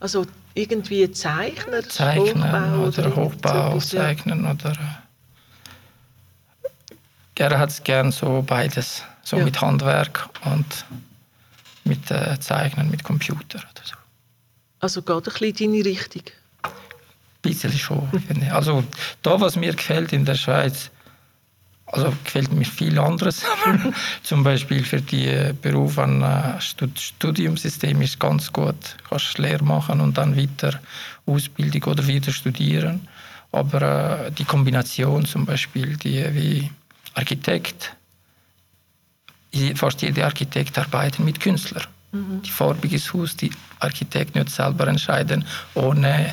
[0.00, 3.78] Also irgendwie Zeichner, Zeichnen Hochbau oder irgend Hochbau ja.
[3.80, 4.72] zeichnen oder
[7.36, 9.44] er hat es gern so beides, so Ja.
[9.44, 10.84] mit Handwerk und
[11.84, 13.94] mit äh, Zeichnen mit Computer oder so.
[14.80, 16.22] Also geht ein bisschen in deine Richtung.
[16.62, 16.70] Ein
[17.42, 18.08] bisschen schon.
[18.26, 18.52] finde ich.
[18.52, 18.84] Also
[19.22, 20.90] da, was mir gefällt in der Schweiz,
[21.86, 23.42] also gefällt mir viel anderes.
[23.44, 23.92] aber
[24.22, 28.96] Zum Beispiel für die äh, Beruf an äh, Stud Studiumsystem ist ganz gut.
[28.98, 30.80] Du kannst Lehre machen und dann weiter
[31.26, 33.06] Ausbildung oder wieder studieren.
[33.52, 36.70] Aber äh, die Kombination zum Beispiel, die wie
[37.14, 37.94] Architekt,
[39.76, 41.86] fast jeder Architekt arbeitet mit Künstlern.
[42.12, 45.44] Die farbiges Haus, die Architekt nicht selber entscheiden,
[45.74, 46.32] ohne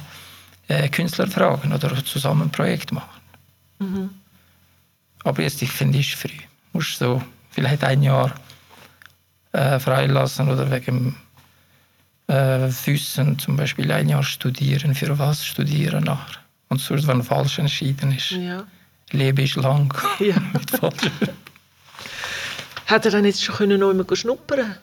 [0.92, 4.12] Künstler fragen oder zusammen ein Projekt machen.
[5.24, 6.30] Aber jetzt, ich finde ich früh.
[6.74, 8.34] Musst so vielleicht ein Jahr
[9.52, 11.16] äh, freilassen oder wegen
[12.28, 14.96] äh, Füßen zum Beispiel ein Jahr studieren.
[14.96, 16.40] Für was studieren nachher?
[16.70, 18.64] Und sonst, wenn falsch entschieden ist, Ja.
[19.12, 20.36] lebe ich lang Ja.
[20.54, 21.12] mit falsch.
[22.88, 24.76] Hat er dann jetzt schon können noch immer schnuppern?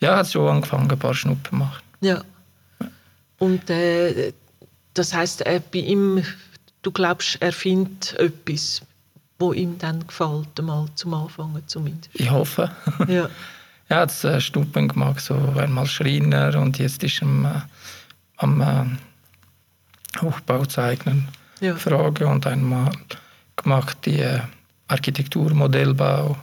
[0.00, 1.82] Ja, hat schon angefangen, ein paar Schnuppen machen.
[2.00, 2.22] Ja.
[3.38, 4.32] Und äh,
[4.94, 6.22] das heißt, er bei ihm,
[6.82, 8.82] du glaubst, er findet etwas,
[9.38, 12.10] wo ihm dann gefällt, mal zum Anfangen zumindest.
[12.14, 12.70] Ich hoffe.
[13.08, 13.28] Ja.
[13.88, 17.60] Er hat äh, Schnuppen gemacht, so einmal Schreiner und jetzt ist er am, äh,
[18.38, 21.28] am äh, Hochbau zeichnen.
[21.60, 21.76] Ja.
[21.76, 22.90] Frage und einmal
[23.54, 24.40] gemacht die äh,
[24.88, 26.38] Architektur, Modellbau,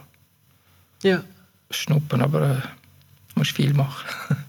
[1.01, 1.23] ja.
[1.71, 2.61] Schnuppen, aber äh,
[3.33, 4.07] muss viel machen.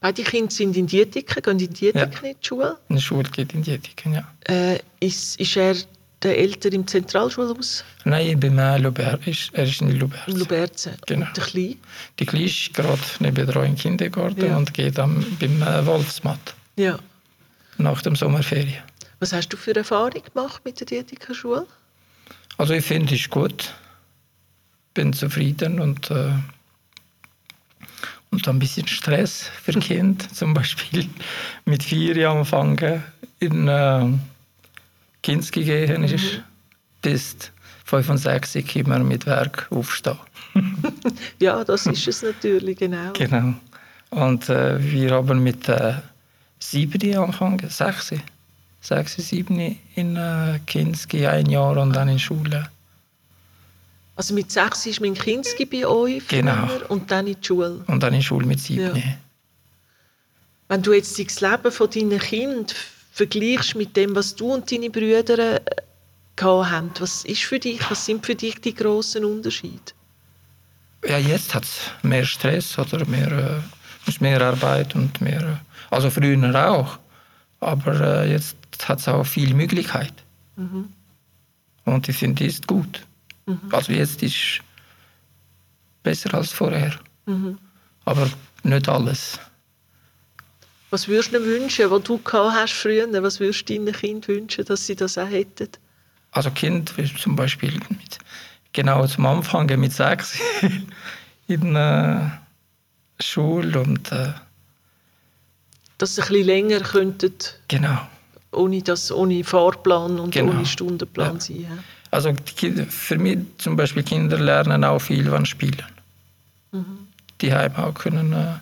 [0.00, 2.78] Beide Kinder sind in Dietiken, gehen in Dietiken in die Schule.
[2.88, 4.26] In der Schule geht in die Ethik, ja.
[4.46, 5.74] Äh, ist, ist er
[6.24, 10.26] der Ältere im Zentralschulhaus Nein, ich bin äh, Luber, ist, er ist in Luberz.
[10.26, 10.92] in Luberzen?
[11.06, 11.26] Genau.
[11.26, 11.76] Und der Kleine?
[12.18, 14.56] Die Kleine ist gerade neben der im Kindergarten Ja.
[14.56, 16.98] und geht am, beim äh, Wolfsmatt Ja.
[17.78, 18.82] nach dem Sommerferien.
[19.20, 21.66] Was hast du für Erfahrung gemacht mit der Dietikerschule?
[22.58, 23.72] Also ich finde es gut.
[24.94, 26.30] Bin zufrieden und, äh,
[28.30, 30.34] und ein bisschen Stress für Kind.
[30.34, 31.08] Zum Beispiel
[31.64, 33.02] mit vier Jahren anfangen
[33.40, 34.08] in äh,
[35.24, 36.42] Kinski gehen ist
[37.00, 37.34] bis
[37.84, 40.18] fünf und sechs immer mit Werk aufstehen.
[41.40, 43.12] Ja, das ist es natürlich, genau.
[43.14, 43.54] Genau.
[44.10, 45.94] Und äh, wir haben mit äh,
[46.58, 48.12] sieben angefangen, sechs,
[48.82, 52.68] sechs, sieben in äh, Kinski ein Jahr und dann in Schule.
[54.16, 56.68] Also mit sechs ist mein Kinski bei euch Genau.
[56.88, 57.82] und dann in die Schule.
[57.86, 58.94] Und dann in Schule mit sieben.
[58.94, 59.02] Ja.
[60.68, 62.66] Wenn du jetzt das Leben von deinen Kindern
[63.14, 65.60] vergleichst mit dem, was du und deine Brüder äh,
[66.34, 69.92] gehabt haben, was ist für dich, was sind für dich die grossen Unterschiede?
[71.06, 73.62] Ja, jetzt hat es mehr Stress oder mehr,
[74.06, 75.42] äh, mehr Arbeit und mehr.
[75.42, 76.98] Äh, also früher auch.
[77.60, 80.12] Aber äh, jetzt hat es auch viel Möglichkeit.
[81.84, 83.06] Und ich finde, das ist gut.
[83.70, 84.60] Also jetzt ist
[86.02, 86.94] besser als vorher.
[88.04, 88.28] Aber
[88.62, 89.38] nicht alles.
[90.94, 93.08] Was würdest du ihnen wünschen, was du hast früher?
[93.20, 95.66] Was würdest du deinen Kindern wünschen, dass sie das auch hätten?
[96.30, 98.20] Also Kind zum Beispiel mit,
[98.72, 100.38] genau zum Anfang mit sechs
[101.48, 102.20] in äh,
[103.20, 104.34] Schule und äh,
[105.98, 107.34] Dass sie ein bisschen länger könnten,
[107.66, 107.98] genau.
[108.52, 110.52] ohne, das, ohne Fahrplan und Genau.
[110.52, 111.40] ohne Stundenplan Ja.
[111.40, 111.60] sein.
[111.62, 111.78] ja?
[112.12, 115.82] Also Kinder, für mich zum Beispiel Kinder lernen auch viel beim Spielen.
[117.40, 118.58] Die haben auch können äh,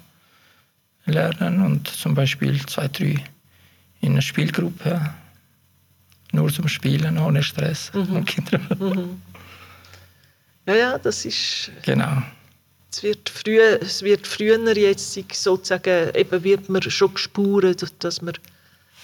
[1.07, 3.25] lernen und zum Beispiel zwei, drei
[4.01, 5.15] in einer Spielgruppe
[6.33, 7.91] nur zum Spielen ohne Stress.
[7.95, 8.61] Und Kinder.
[10.67, 11.71] Ja, ja, das ist...
[11.83, 12.23] Genau.
[12.91, 18.35] Es wird, früh, es wird früher jetzt sozusagen, eben wird man schon gespürt, dass man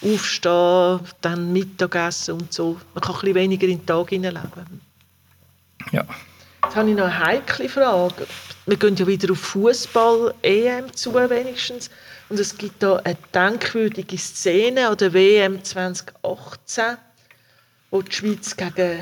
[0.03, 2.79] aufstehen, dann Mittagessen und so.
[2.95, 4.81] Man kann ein bisschen weniger in den Tag hineinleben.
[5.91, 6.07] Ja.
[6.65, 8.27] Jetzt habe ich noch eine heikle Frage.
[8.67, 11.91] Wir gehen ja wieder auf Fußball-EM zu, wenigstens.
[12.29, 16.97] Und es gibt da eine denkwürdige Szene an der WM 2018,
[17.91, 19.01] wo die Schweiz gegen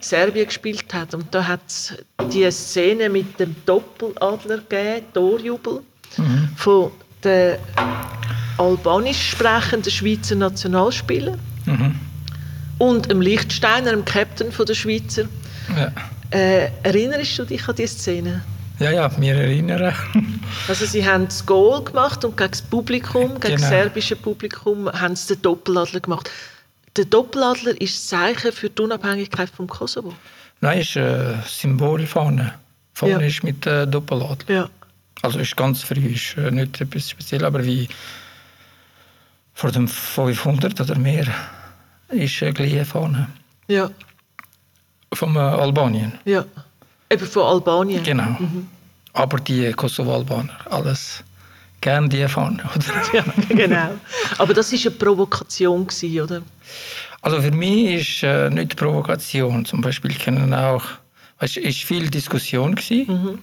[0.00, 1.14] Serbien gespielt hat.
[1.14, 1.94] Und da hat es
[2.30, 5.82] die Szene mit dem Doppeladler gegeben, Torjubel,
[6.16, 6.48] mhm.
[6.56, 6.92] von
[7.24, 7.58] den
[8.58, 11.98] albanisch sprechenden Schweizer Nationalspieler mhm.
[12.78, 15.24] und dem Lichtsteiner, dem Captain der Schweizer.
[15.76, 15.92] Ja.
[16.30, 18.42] Äh, erinnerst du dich an diese Szene?
[18.78, 19.94] Ja, ja, wir erinnern.
[20.68, 23.56] also sie haben das Goal gemacht und gegen das Publikum, gegen genau.
[23.56, 26.30] das serbische Publikum, haben sie den Doppeladler gemacht.
[26.96, 30.14] Der Doppeladler ist das Zeichen für die Unabhängigkeit vom Kosovo.
[30.60, 32.54] Nein, ist ein Symbol vorne.
[32.92, 33.20] Vorne ja.
[33.20, 34.54] ist mit äh, Doppeladler.
[34.54, 34.70] Ja.
[35.22, 37.88] Also ist ganz früh, ist äh, nicht etwas speziell, aber wie
[39.54, 41.26] vor dem 500 oder mehr
[42.10, 43.28] ist äh, gleich vorne.
[43.68, 43.90] Ja.
[45.12, 46.12] Von Albanien.
[46.24, 46.44] Ja.
[47.10, 48.02] Eben von Albanien.
[48.02, 48.36] Genau.
[48.38, 48.68] Mhm.
[49.12, 51.24] Aber die Kosovo-Albaner, alles
[51.80, 52.58] gern die oder?
[53.12, 53.90] ja, genau.
[54.38, 56.42] Aber das war eine Provokation, gewesen, oder?
[57.22, 59.64] Also für mich ist äh, nicht Provokation.
[59.64, 60.82] Zum Beispiel können auch,
[61.38, 63.06] es ist viel Diskussion gewesen.
[63.08, 63.38] Mhm.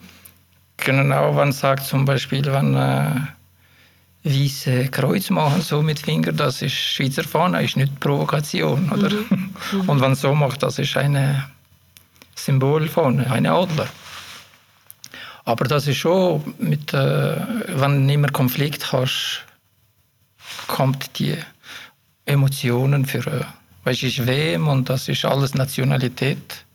[0.78, 3.12] Können auch, wenn sagt zum Beispiel, wenn äh,
[4.24, 9.10] weiße Kreuz machen so mit Finger, das ist Schweizer Fahne, ist nicht Provokation, oder?
[9.10, 9.54] Mhm.
[9.72, 9.90] Mhm.
[9.90, 11.50] Und wenn so macht, das ist eine
[12.36, 13.88] Symbolfahne, eine Adler.
[15.46, 17.36] Aber das ist schon mit, äh,
[17.68, 19.44] wenn du immer Konflikt hast,
[20.68, 21.38] kommt die
[22.26, 23.44] Emotionen für, äh,
[23.84, 26.66] weißt, ist WM und das ist alles Nationalität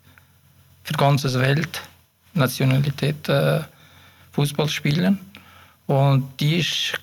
[0.83, 1.81] für die ganze Welt,
[2.35, 3.61] Nationalität äh,
[4.33, 5.19] Fußball spielen
[5.87, 7.01] und die ist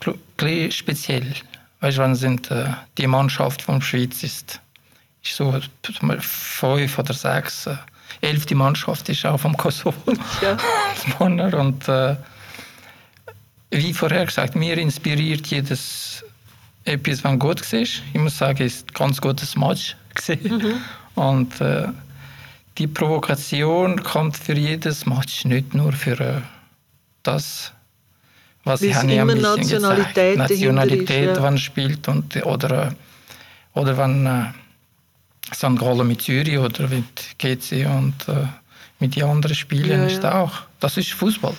[0.71, 1.35] speziell.
[1.81, 2.67] Weißt, wenn sind äh,
[2.99, 4.61] die Mannschaft von Schweiz ist,
[5.23, 5.59] ist so
[6.21, 7.77] fünf oder sechs äh,
[8.21, 9.95] elfte Mannschaft ist auch vom Kosovo.
[10.43, 10.57] Ja.
[11.19, 12.17] und äh,
[13.71, 16.25] wie vorher gesagt, mir inspiriert jedes
[16.85, 17.81] etwas, was gut war.
[17.81, 19.97] Ich muss sagen, es ist ein ganz gutes Match
[20.43, 20.81] Mhm.
[21.15, 21.89] Und äh,
[22.79, 26.41] die Provokation kommt für jedes Match, nicht nur für äh,
[27.23, 27.73] das,
[28.67, 31.43] was ich habe immer Nationalität, Nationalität, ist, ja.
[31.43, 32.93] wann spielt und oder
[33.75, 35.79] oder wann äh, St.
[35.79, 38.47] Gallen mit Zürich oder mit GC und äh,
[38.99, 40.41] mit den anderen Spielen ja, ist ja.
[40.41, 40.53] auch.
[40.81, 41.55] Das ist Fußball.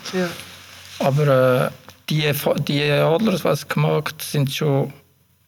[0.99, 1.69] Aber äh,
[2.09, 2.29] die,
[2.67, 4.91] die Adlers, was gemacht sind schon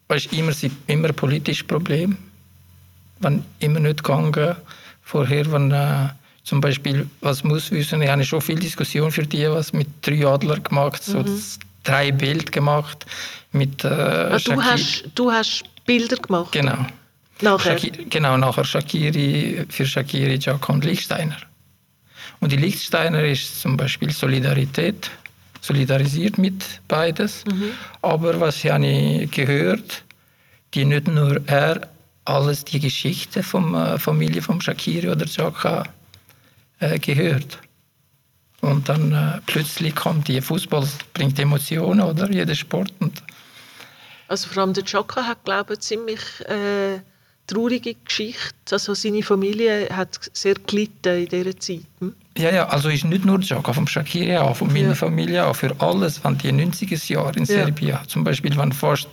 [0.08, 0.54] weißt, immer,
[0.88, 2.18] immer politisches Problem.
[3.20, 4.56] Wenn immer nicht gegangen.
[5.02, 6.10] Vorher, wenn äh,
[6.44, 10.26] zum Beispiel, was muss wissen, ich habe schon viel Diskussion für die, was mit drei
[10.26, 11.12] Adler gemacht, mhm.
[11.12, 13.06] so drei Bilder gemacht
[13.52, 13.84] mit.
[13.84, 16.52] Äh, ah, du, hast, du hast Bilder gemacht.
[16.52, 16.86] Genau.
[17.42, 17.78] Nachher?
[17.78, 21.38] Shakiri, genau, nachher Shakiri, für Shakiri, Jacques und Lichtsteiner.
[22.42, 25.10] Und die Lichtsteiner ist zum Beispiel Solidarität,
[25.62, 27.44] solidarisiert mit beides.
[27.46, 27.72] Mhm.
[28.02, 30.04] Aber was ich habe gehört,
[30.74, 31.88] die nicht nur er
[32.26, 35.84] alles die Geschichte von der äh, Familie von Shakiri oder Jacques
[36.80, 37.60] äh, gehört.
[38.62, 42.30] Und dann äh, plötzlich kommt die Fußball, bringt Emotionen, oder?
[42.30, 42.92] Jeder Sport.
[43.00, 43.24] Und
[44.28, 47.00] also vor allem der Chaka hat, glaube ich, ziemlich äh,
[47.48, 48.54] traurige Geschichte.
[48.72, 51.82] Also seine Familie hat sehr gelitten in dieser Zeit.
[52.00, 52.16] Hm?
[52.38, 54.96] Ja, ja, also ist nicht nur Jaka, vom Shakiri auch, von meiner ja.
[54.96, 57.46] Familie auch, für alles, wenn die 90er Jahre in ja.
[57.46, 59.08] Serbien, zum Beispiel, wenn fast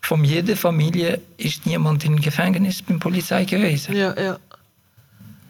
[0.00, 3.96] von jeder Familie ist niemand im Gefängnis bei der Polizei gewesen.
[3.96, 4.38] Ja, ja.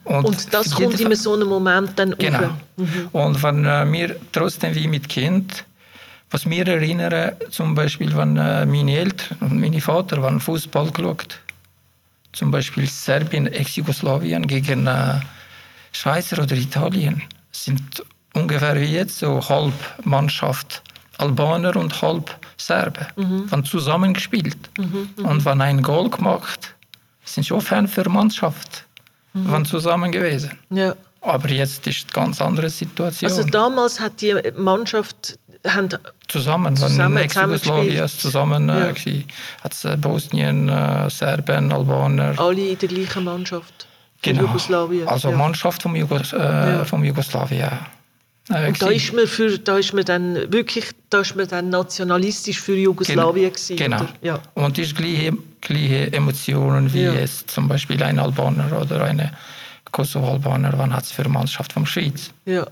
[0.05, 2.51] Und, und das kommt in so einem Moment dann Genau.
[2.77, 3.09] Mhm.
[3.13, 5.65] Und wenn äh, wir trotzdem wie mit Kind,
[6.31, 11.41] was mir erinnern, zum Beispiel, wenn äh, meine Eltern und meine Vater waren Fußball geschaut
[12.35, 15.21] zum Beispiel Serbien, Ex-Jugoslawien gegen äh,
[15.93, 18.03] Schweizer oder Italien, sind
[18.35, 19.75] ungefähr wie jetzt so halb
[20.05, 20.83] Mannschaft
[21.19, 23.07] Albaner und halb Serben.
[23.17, 23.51] Mhm.
[23.51, 24.57] Haben zusammen gespielt.
[24.79, 25.29] Mhm, mh.
[25.29, 26.75] Und wenn ein Goal gemacht,
[27.25, 28.85] sind schon Fan für Mannschaft.
[29.35, 29.51] Mhm.
[29.51, 30.53] Waren zusammen gewesen.
[30.71, 30.95] Ja.
[31.21, 33.31] Aber jetzt ist eine ganz andere Situation.
[33.31, 35.89] Also damals hat die Mannschaft haben
[36.29, 39.23] zusammen, zusammen Ex-Jugoslawien zusammen äh, ja.
[39.63, 42.39] hat es äh, Bosnien, äh, Serben, Albaner.
[42.39, 43.87] Alle in der gleichen Mannschaft.
[44.23, 44.43] Genau.
[44.43, 45.09] Jugoslawien.
[45.09, 45.37] Also ja.
[45.37, 46.85] Mannschaft vom, Jugos äh, ja.
[46.85, 47.71] vom Jugoslawien.
[48.51, 51.71] Äh, und da ist, man für, da ist man dann wirklich da ist man dann
[51.71, 54.07] nationalistisch für Jugoslawien gewesen, Genau.
[54.21, 54.41] Ja.
[54.55, 55.33] Und es gleiche,
[55.65, 57.15] gleiche Emotionen wie ja.
[57.15, 59.33] es zum Beispiel ein Albaner oder eine
[59.91, 62.31] Kosovo-Albaner, was hat es für eine Mannschaft von Schweiz.
[62.45, 62.67] Ja.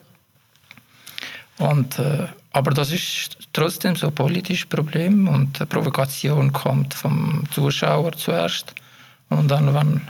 [1.58, 7.44] Und, äh, aber das ist trotzdem so ein politisches Problem und die Provokation kommt vom
[7.50, 8.74] Zuschauer zuerst
[9.28, 10.00] und dann, wenn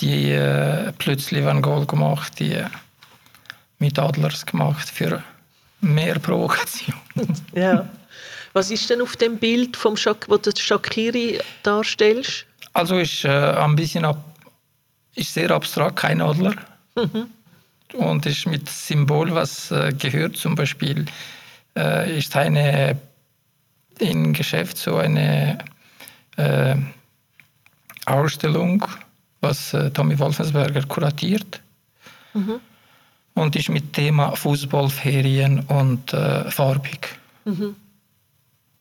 [0.00, 2.66] die äh, plötzlich ein Goal gemacht, die äh,
[3.78, 5.22] mit Adlers gemacht für
[5.80, 6.96] mehr Provokation.
[7.54, 7.88] ja.
[8.56, 12.46] Was ist denn auf dem Bild, vom Shak wo du Shakiri darstellst?
[12.72, 14.16] Also ist äh, ein bisschen ab,
[15.14, 16.54] ist sehr abstrakt, kein Adler.
[16.94, 17.26] Mhm.
[17.92, 21.04] Und ist mit Symbol, was äh, gehört, zum Beispiel
[21.76, 22.98] äh, ist eine
[23.98, 25.58] im Geschäft so eine
[26.38, 26.76] äh,
[28.06, 28.86] Ausstellung,
[29.42, 31.60] was äh, Tommy Wolfensberger kuratiert.
[32.32, 32.60] Mhm.
[33.34, 37.18] Und ist mit Thema Fußballferien und äh, farbig.
[37.44, 37.76] Mhm.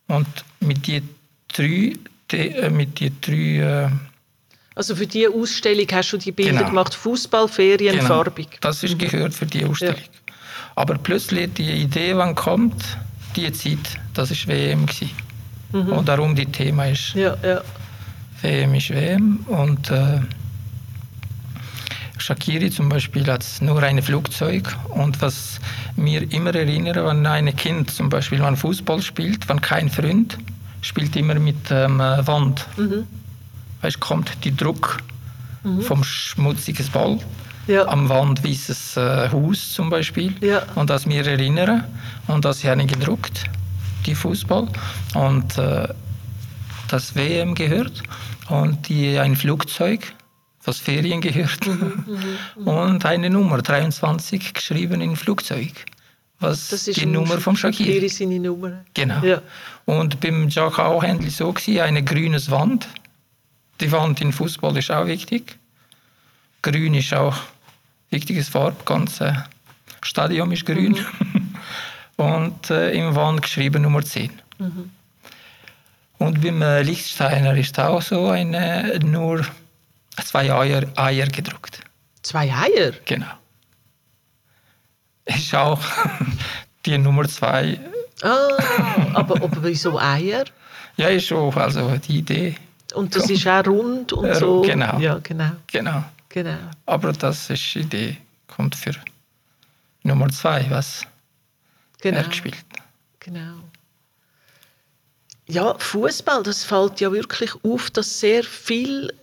[0.08, 0.28] Und
[0.60, 1.02] mit die
[1.48, 1.94] drei,
[2.32, 3.90] die, äh, mit die drei
[4.76, 6.70] also für diese Ausstellung hast du die Bilder genau.
[6.70, 8.08] gemacht, Fußballferien genau.
[8.08, 8.58] farbig.
[8.60, 9.96] Das ist gehört für die Ausstellung.
[9.96, 10.34] Ja.
[10.76, 12.98] Aber plötzlich die Idee, wann kommt,
[13.38, 14.86] die Zeit, das ist WM
[15.72, 15.92] Mhm.
[15.92, 17.62] Und darum die Thema ist ja, ja.
[18.42, 20.22] WM ist WM und äh,
[22.26, 25.60] Shakiri zum Beispiel hat nur ein Flugzeug und was
[25.96, 30.40] mir immer erinnert, wenn ein Kind zum Beispiel wenn Fußball spielt, wenn kein Freund
[30.82, 32.66] spielt immer mit ähm, Wand.
[32.78, 33.06] Mhm.
[33.82, 35.04] Weißt, kommt der Druck
[35.64, 35.84] mhm.
[35.84, 37.20] vom schmutzigen Ball
[37.68, 37.88] ja.
[37.88, 40.64] am Wand weißes äh, Haus zum Beispiel ja.
[40.74, 41.84] und das mir erinnern
[42.26, 43.44] und das habe ich gedruckt
[44.08, 44.68] die Fußball
[45.14, 45.88] und äh,
[46.88, 48.02] das WM gehört
[48.50, 50.12] und die, ein Flugzeug
[50.66, 51.66] was Ferien gehört.
[51.66, 52.68] Mhm, mhm, mhm.
[52.68, 55.74] und eine Nummer 23 geschrieben in Flugzeug.
[56.40, 58.84] Was das ist die Nummer vom Shakir seine Nummer.
[58.94, 59.24] Genau.
[59.24, 59.42] Ja.
[59.86, 60.50] und beim
[61.04, 62.88] endlich so gewesen, eine grüne Wand.
[63.80, 65.58] Die Wand im Fußball ist auch wichtig.
[66.62, 67.36] Grün ist auch
[68.10, 69.46] wichtiges Farbe ganze
[70.02, 70.98] Stadion ist grün.
[71.20, 71.56] Mhm.
[72.18, 74.92] und äh, im Wand geschrieben Nummer 10 mhm.
[76.18, 79.46] und beim äh, Lichtsteiner ist auch so eine nur
[80.24, 81.80] zwei Eier, Eier gedruckt.
[82.22, 82.94] Zwei Eier?
[83.06, 83.32] Genau.
[85.26, 85.82] Ist auch
[86.86, 87.80] die Nummer zwei.
[88.22, 88.48] Ah,
[89.14, 90.46] aber, aber wieso Eier?
[90.98, 92.56] Ja, ist schon also die Idee.
[92.94, 94.62] Und das ist auch rund und so?
[94.62, 94.98] Genau.
[95.00, 95.52] Ja, genau.
[95.68, 96.04] Genau.
[96.30, 96.58] genau.
[96.86, 98.94] Aber das ist die Idee, kommt für
[100.04, 101.06] Nummer zwei, was
[102.00, 102.20] genau.
[102.20, 102.66] er gespielt.
[103.20, 103.56] Genau.
[105.48, 109.14] Ja, Fußball, das fällt ja wirklich auf, dass sehr viel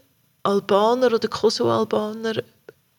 [0.43, 2.43] Albaner oder Kosovo-Albaner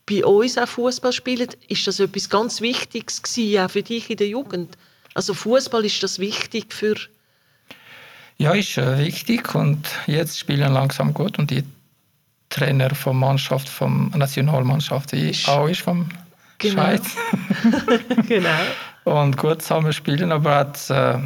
[0.05, 4.17] bei uns auch Fußball spielen, ist das etwas ganz Wichtiges gewesen, auch für dich in
[4.17, 4.77] der Jugend?
[5.13, 6.95] Also Fußball ist das wichtig für
[8.37, 11.63] ja, ist äh, wichtig und jetzt spielen langsam gut und die
[12.49, 16.09] Trainer von Mannschaft, vom Nationalmannschaft, ist auch ist vom
[16.57, 16.81] genau.
[16.81, 17.15] Schweiz.
[18.27, 18.49] genau.
[19.05, 21.19] Und gut zusammen spielen, aber hat äh,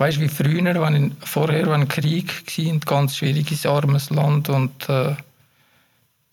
[0.00, 4.48] weißt du, wie früher, wenn vorher war ein Krieg war, ein ganz schwieriges, armes Land
[4.48, 5.14] und äh,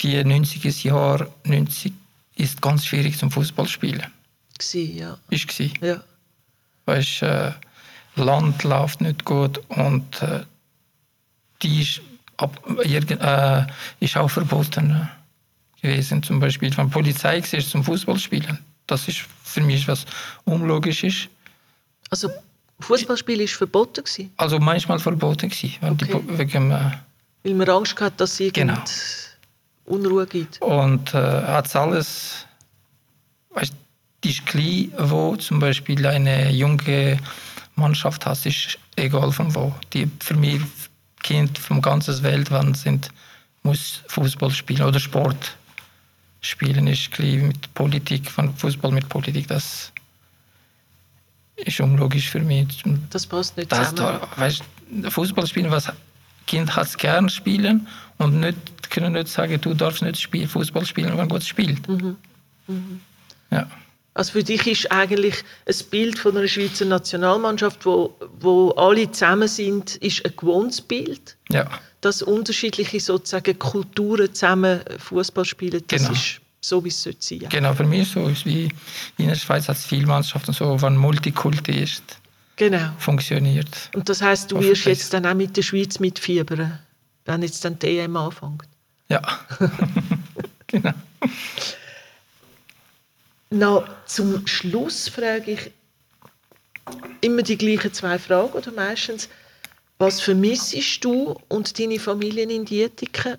[0.00, 1.92] die 90er Jahre, 90
[2.36, 4.06] ist ganz schwierig zum Fußballspielen.
[4.58, 5.18] Gsi, ja.
[5.28, 5.74] Ist gsi.
[5.82, 6.00] Ja.
[6.86, 7.52] Weißt, äh,
[8.16, 10.40] Land läuft nicht gut und äh,
[11.60, 12.00] die ist,
[12.38, 13.66] ab, äh,
[14.00, 15.10] ist auch verboten
[15.82, 16.22] gewesen.
[16.22, 18.58] Zum Beispiel, wenn die Polizei ist zum Fußballspielen.
[18.86, 20.06] Das ist für mich was
[20.46, 21.28] unlogisch ist.
[22.08, 22.30] Also
[22.80, 24.04] Fußballspiel war verboten?
[24.04, 24.32] Gewesen?
[24.36, 26.22] Also manchmal verboten, gewesen, weil, okay.
[26.28, 26.90] die, wegen, äh,
[27.42, 28.82] weil man Angst hatte, dass es genau.
[29.86, 30.60] Unruhe gibt.
[30.60, 32.46] Und äh, hat alles,
[33.50, 33.72] weißt,
[34.24, 37.18] die ist klein, wo zum Beispiel eine junge
[37.76, 39.74] Mannschaft hat, ist egal von wo.
[39.92, 40.60] Die für mich
[41.22, 43.10] Kind vom ganzen Welt wann sind,
[43.62, 45.56] muss Fußball spielen oder Sport
[46.40, 49.92] spielen ist mit Politik, von Fußball mit Politik, das
[51.64, 52.82] ist unlogisch für mich.
[53.10, 54.20] Das passt nicht das zusammen.
[54.20, 54.62] Da, weißt,
[55.08, 55.92] Fußball spielen, was
[56.46, 57.86] Kind hat es gern spielen
[58.16, 61.86] und nicht, können nicht sagen, du darfst nicht spielen, Fußball spielen, wenn Gott spielt.
[61.88, 62.16] Mhm.
[62.66, 63.00] Mhm.
[63.50, 63.68] Ja.
[64.14, 69.46] Also für dich ist eigentlich ein Bild von einer Schweizer Nationalmannschaft, wo, wo alle zusammen
[69.46, 71.36] sind, ist ein gewohntes Bild.
[71.50, 71.70] Ja.
[72.00, 76.12] Dass unterschiedliche sozusagen Kulturen zusammen Fußball spielen, das genau.
[76.12, 77.40] ist so wie es sollte sein.
[77.40, 77.48] Ja.
[77.48, 78.68] Genau, für mich so ist wie
[79.16, 82.02] in der Schweiz hat es viele Mannschaften so, wenn Multikulti ist,
[82.56, 82.90] genau.
[82.98, 83.90] funktioniert.
[83.94, 86.78] Und das heißt, du wirst jetzt dann auch mit der Schweiz mitfiebern,
[87.24, 88.64] wenn jetzt dann die EM anfängt.
[89.08, 89.22] Ja,
[90.66, 90.92] genau.
[93.50, 95.70] Na, zum Schluss frage ich
[97.20, 99.28] immer die gleichen zwei Fragen oder meistens.
[99.98, 103.38] Was vermissest du und deine Familie in Dietiken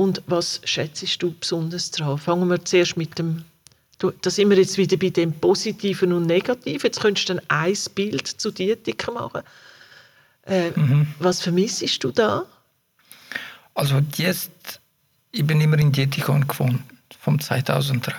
[0.00, 2.18] Und was schätzt du besonders daran?
[2.18, 3.44] Fangen wir zuerst mit dem,
[3.98, 6.80] du, da sind wir jetzt wieder bei dem Positiven und Negativen.
[6.84, 9.42] Jetzt könntest du dann ein Bild zu Dietiker machen.
[10.46, 11.08] Äh, mhm.
[11.18, 12.44] Was vermissest du da?
[13.74, 14.80] Also jetzt,
[15.32, 16.80] ich bin immer in Dietikon gewohnt,
[17.18, 18.14] vom 2003.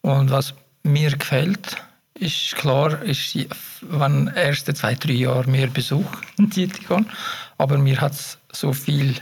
[0.00, 1.76] Und was mir gefällt,
[2.14, 3.36] ist klar, ist,
[3.82, 7.04] wenn erste zwei, drei Jahre mehr Besuch in Dietikon,
[7.58, 9.14] aber mir hat es so viel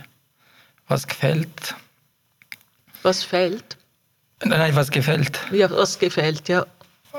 [0.88, 1.74] was gefällt.
[3.02, 3.76] Was fehlt?
[4.44, 5.40] Nein, was gefällt.
[5.52, 6.66] Ja, was gefällt, ja.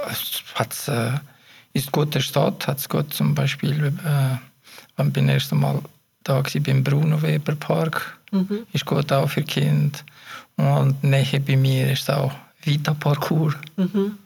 [0.10, 1.14] Es hat's, äh,
[1.74, 4.38] ist gute Stadt, hat es gut zum Beispiel, äh,
[4.98, 5.82] wenn ich das erste Mal
[6.24, 8.68] da war beim Bruno Weber Park, mhm.
[8.74, 9.98] ist gut auch für Kinder.
[10.58, 13.56] Und näher bei mir ist auch Vita Parkour.
[13.78, 14.18] Mhm.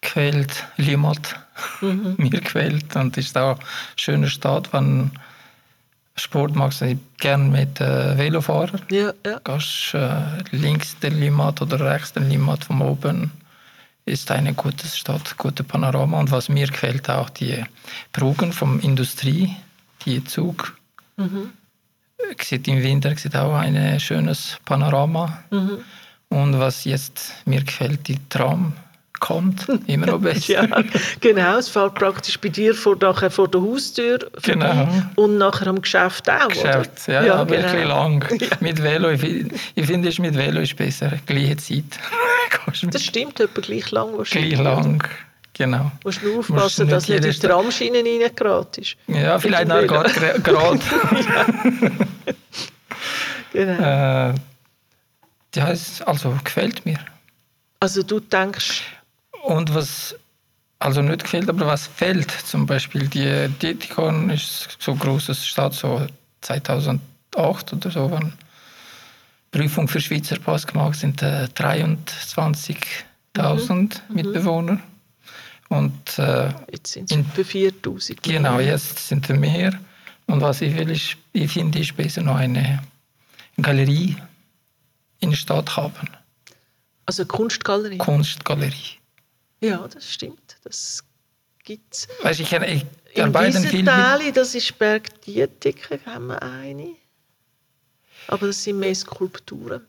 [0.00, 1.36] Gefällt, Limat,
[1.80, 2.14] mhm.
[2.18, 2.94] mir gefällt.
[2.94, 5.12] Und ist auch eine schöne Stadt, wenn
[6.16, 8.78] Sport magst du gerne mit äh, Velofahrer.
[8.90, 9.40] Ja, ja.
[9.42, 13.32] Gehst äh, links der Limmat oder rechts der Limmat von oben.
[14.06, 16.20] Ist eine gute Stadt, gute Panorama.
[16.20, 17.64] Und was mir gefällt, auch die
[18.12, 19.56] Brücken vom Industrie,
[20.04, 20.76] die Zug.
[21.16, 21.50] Mhm.
[22.40, 25.42] Sieht Im Winter sieht auch ein schönes Panorama.
[25.50, 25.78] Mhm.
[26.28, 28.74] Und was jetzt mir gefällt, die Tram
[29.20, 30.68] kommt, immer noch besser.
[30.68, 30.82] ja,
[31.20, 34.88] genau, es fällt praktisch bei dir vor, nachher vor der Haustür genau.
[35.16, 37.14] und nachher am Geschäft auch, Geschäft, oder?
[37.14, 37.68] ja, ja aber genau.
[37.68, 38.40] ein bisschen lang.
[38.44, 38.48] Ja.
[38.60, 39.22] Mit Velo, ich,
[39.74, 41.84] ich finde, mit Velo ist besser, gleiche Zeit.
[42.90, 44.54] das stimmt, etwa gleich lang wahrscheinlich.
[44.54, 45.04] Gleich lang,
[45.52, 45.92] genau.
[46.02, 50.10] Du musst nur aufpassen, dass nicht in die Tramschiene reingerät Ja, vielleicht noch gerade.
[50.42, 50.74] genau.
[53.54, 54.34] Äh,
[55.54, 56.98] ja, es also gefällt mir.
[57.80, 58.82] Also du denkst,
[59.44, 60.16] und was
[60.78, 66.06] also nicht gefällt, aber was fehlt, zum Beispiel die Dietikon ist so großes Stadt, so
[66.42, 68.32] 2008 oder so, wenn
[69.50, 73.04] Prüfung für Schweizer Pass gemacht sind äh, 23.000
[73.38, 73.88] mhm.
[74.08, 74.80] Mitbewohner.
[75.68, 78.18] Und, äh, jetzt sind es etwa 4.000.
[78.22, 79.72] Genau, jetzt sind es mehr.
[80.26, 82.82] Und was ich will, ist, ich finde, ich besser noch eine
[83.60, 84.16] Galerie
[85.20, 86.08] in der Stadt haben.
[87.06, 87.98] Also Kunstgalerie?
[87.98, 88.98] Kunstgalerie.
[89.64, 90.56] Ja, das stimmt.
[90.64, 91.02] Das
[91.64, 92.08] gibt es.
[92.22, 96.96] Weißt, ich, ich, In Wiesenthal, das ist Berg Dietiker, haben wir eine.
[98.28, 99.82] Aber das sind mehr Skulpturen.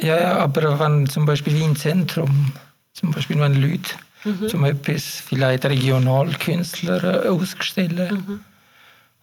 [0.00, 2.52] Ja, ja, aber wenn zum Beispiel im Zentrum,
[2.92, 4.48] zum Beispiel wenn Leute mhm.
[4.48, 8.42] zum etwas vielleicht Regionalkünstler äh, ausstellen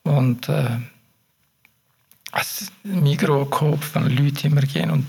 [0.03, 0.11] mhm.
[0.11, 0.77] und äh,
[2.31, 5.07] als Mikrokopf, wenn Leute immer gehen und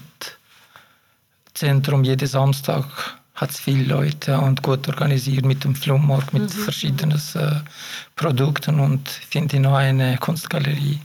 [1.53, 6.49] Zentrum jeden Samstag hat es viele Leute und gut organisiert mit dem Flohmarkt, mit mhm.
[6.49, 7.61] verschiedenen äh,
[8.15, 11.01] Produkten und finde noch eine Kunstgalerie.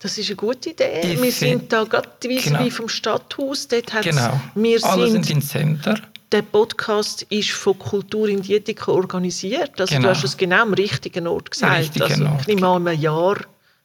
[0.00, 1.00] Das ist eine gute Idee.
[1.02, 2.62] Ich wir sind da gerade genau.
[2.62, 3.68] wie vom Stadthaus.
[3.68, 4.38] Dort genau.
[4.54, 5.98] wir Alle sind, sind im Center.
[6.30, 9.80] Der Podcast ist von Kultur in Dietika organisiert.
[9.80, 10.08] Also genau.
[10.08, 11.78] Du hast es genau am richtigen Ort gesagt.
[11.78, 12.40] Richtigen also, Ort.
[12.42, 13.38] Ich nehme an, in einem Jahr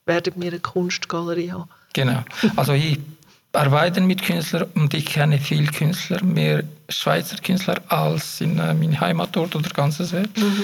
[0.05, 1.69] werden wir eine Kunstgalerie haben.
[1.93, 2.23] Genau.
[2.57, 2.99] Also ich
[3.53, 8.99] arbeiten mit Künstlern und ich kenne viele Künstler, mehr Schweizer Künstler als in äh, meinem
[8.99, 10.35] Heimatort oder ganzes Welt.
[10.37, 10.63] Mhm.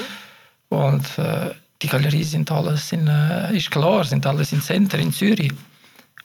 [0.69, 5.11] Und äh, die Galerie sind alles in, äh, ist klar, sind alles im Center in
[5.11, 5.51] Zürich.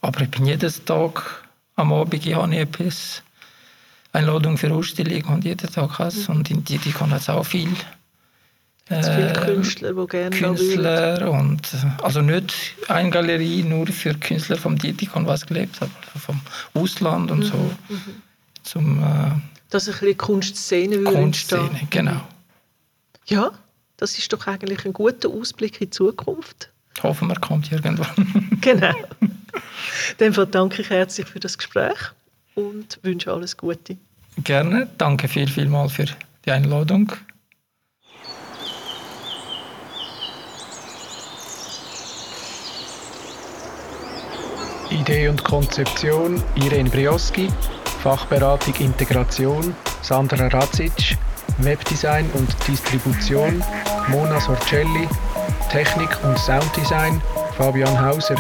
[0.01, 1.45] Aber ich bin jeden Tag
[1.77, 3.23] am Abend ich habe etwas
[4.13, 6.37] Einladung für Ausstellung und jeden Tag has mhm.
[6.37, 7.75] und in die, die kann jetzt auch viel
[8.89, 11.63] es viele ähm, Künstler, die gerne Künstler und
[12.03, 12.55] also nicht
[12.89, 16.41] eine Galerie nur für Künstler vom Dietikon, was gelebt hat, vom
[16.75, 17.45] Ausland und mhm.
[17.45, 17.57] so.
[17.57, 18.23] Mhm.
[18.63, 19.31] Zum, äh,
[19.71, 21.89] Dass ein bisschen Kunstszene Kunstszene, entstehen.
[21.91, 22.21] genau.
[23.27, 23.53] Ja,
[23.97, 26.71] das ist doch eigentlich ein guter Ausblick in die Zukunft.
[27.03, 28.59] Hoffen wir, kommt irgendwann.
[28.61, 28.95] genau.
[30.19, 31.99] Dann danke ich herzlich für das Gespräch
[32.55, 33.97] und wünsche alles Gute.
[34.39, 34.89] Gerne.
[34.99, 36.07] Danke viel, viel mal für
[36.45, 37.13] die Einladung.
[44.93, 47.49] Idee und Konzeption Irene Brioski,
[48.03, 51.17] Fachberatung Integration Sandra Radzic,
[51.59, 53.63] Webdesign und Distribution
[54.09, 55.09] Mona Sorcelli,
[55.71, 57.23] Technik und Sounddesign
[57.57, 58.37] Fabian Hauser.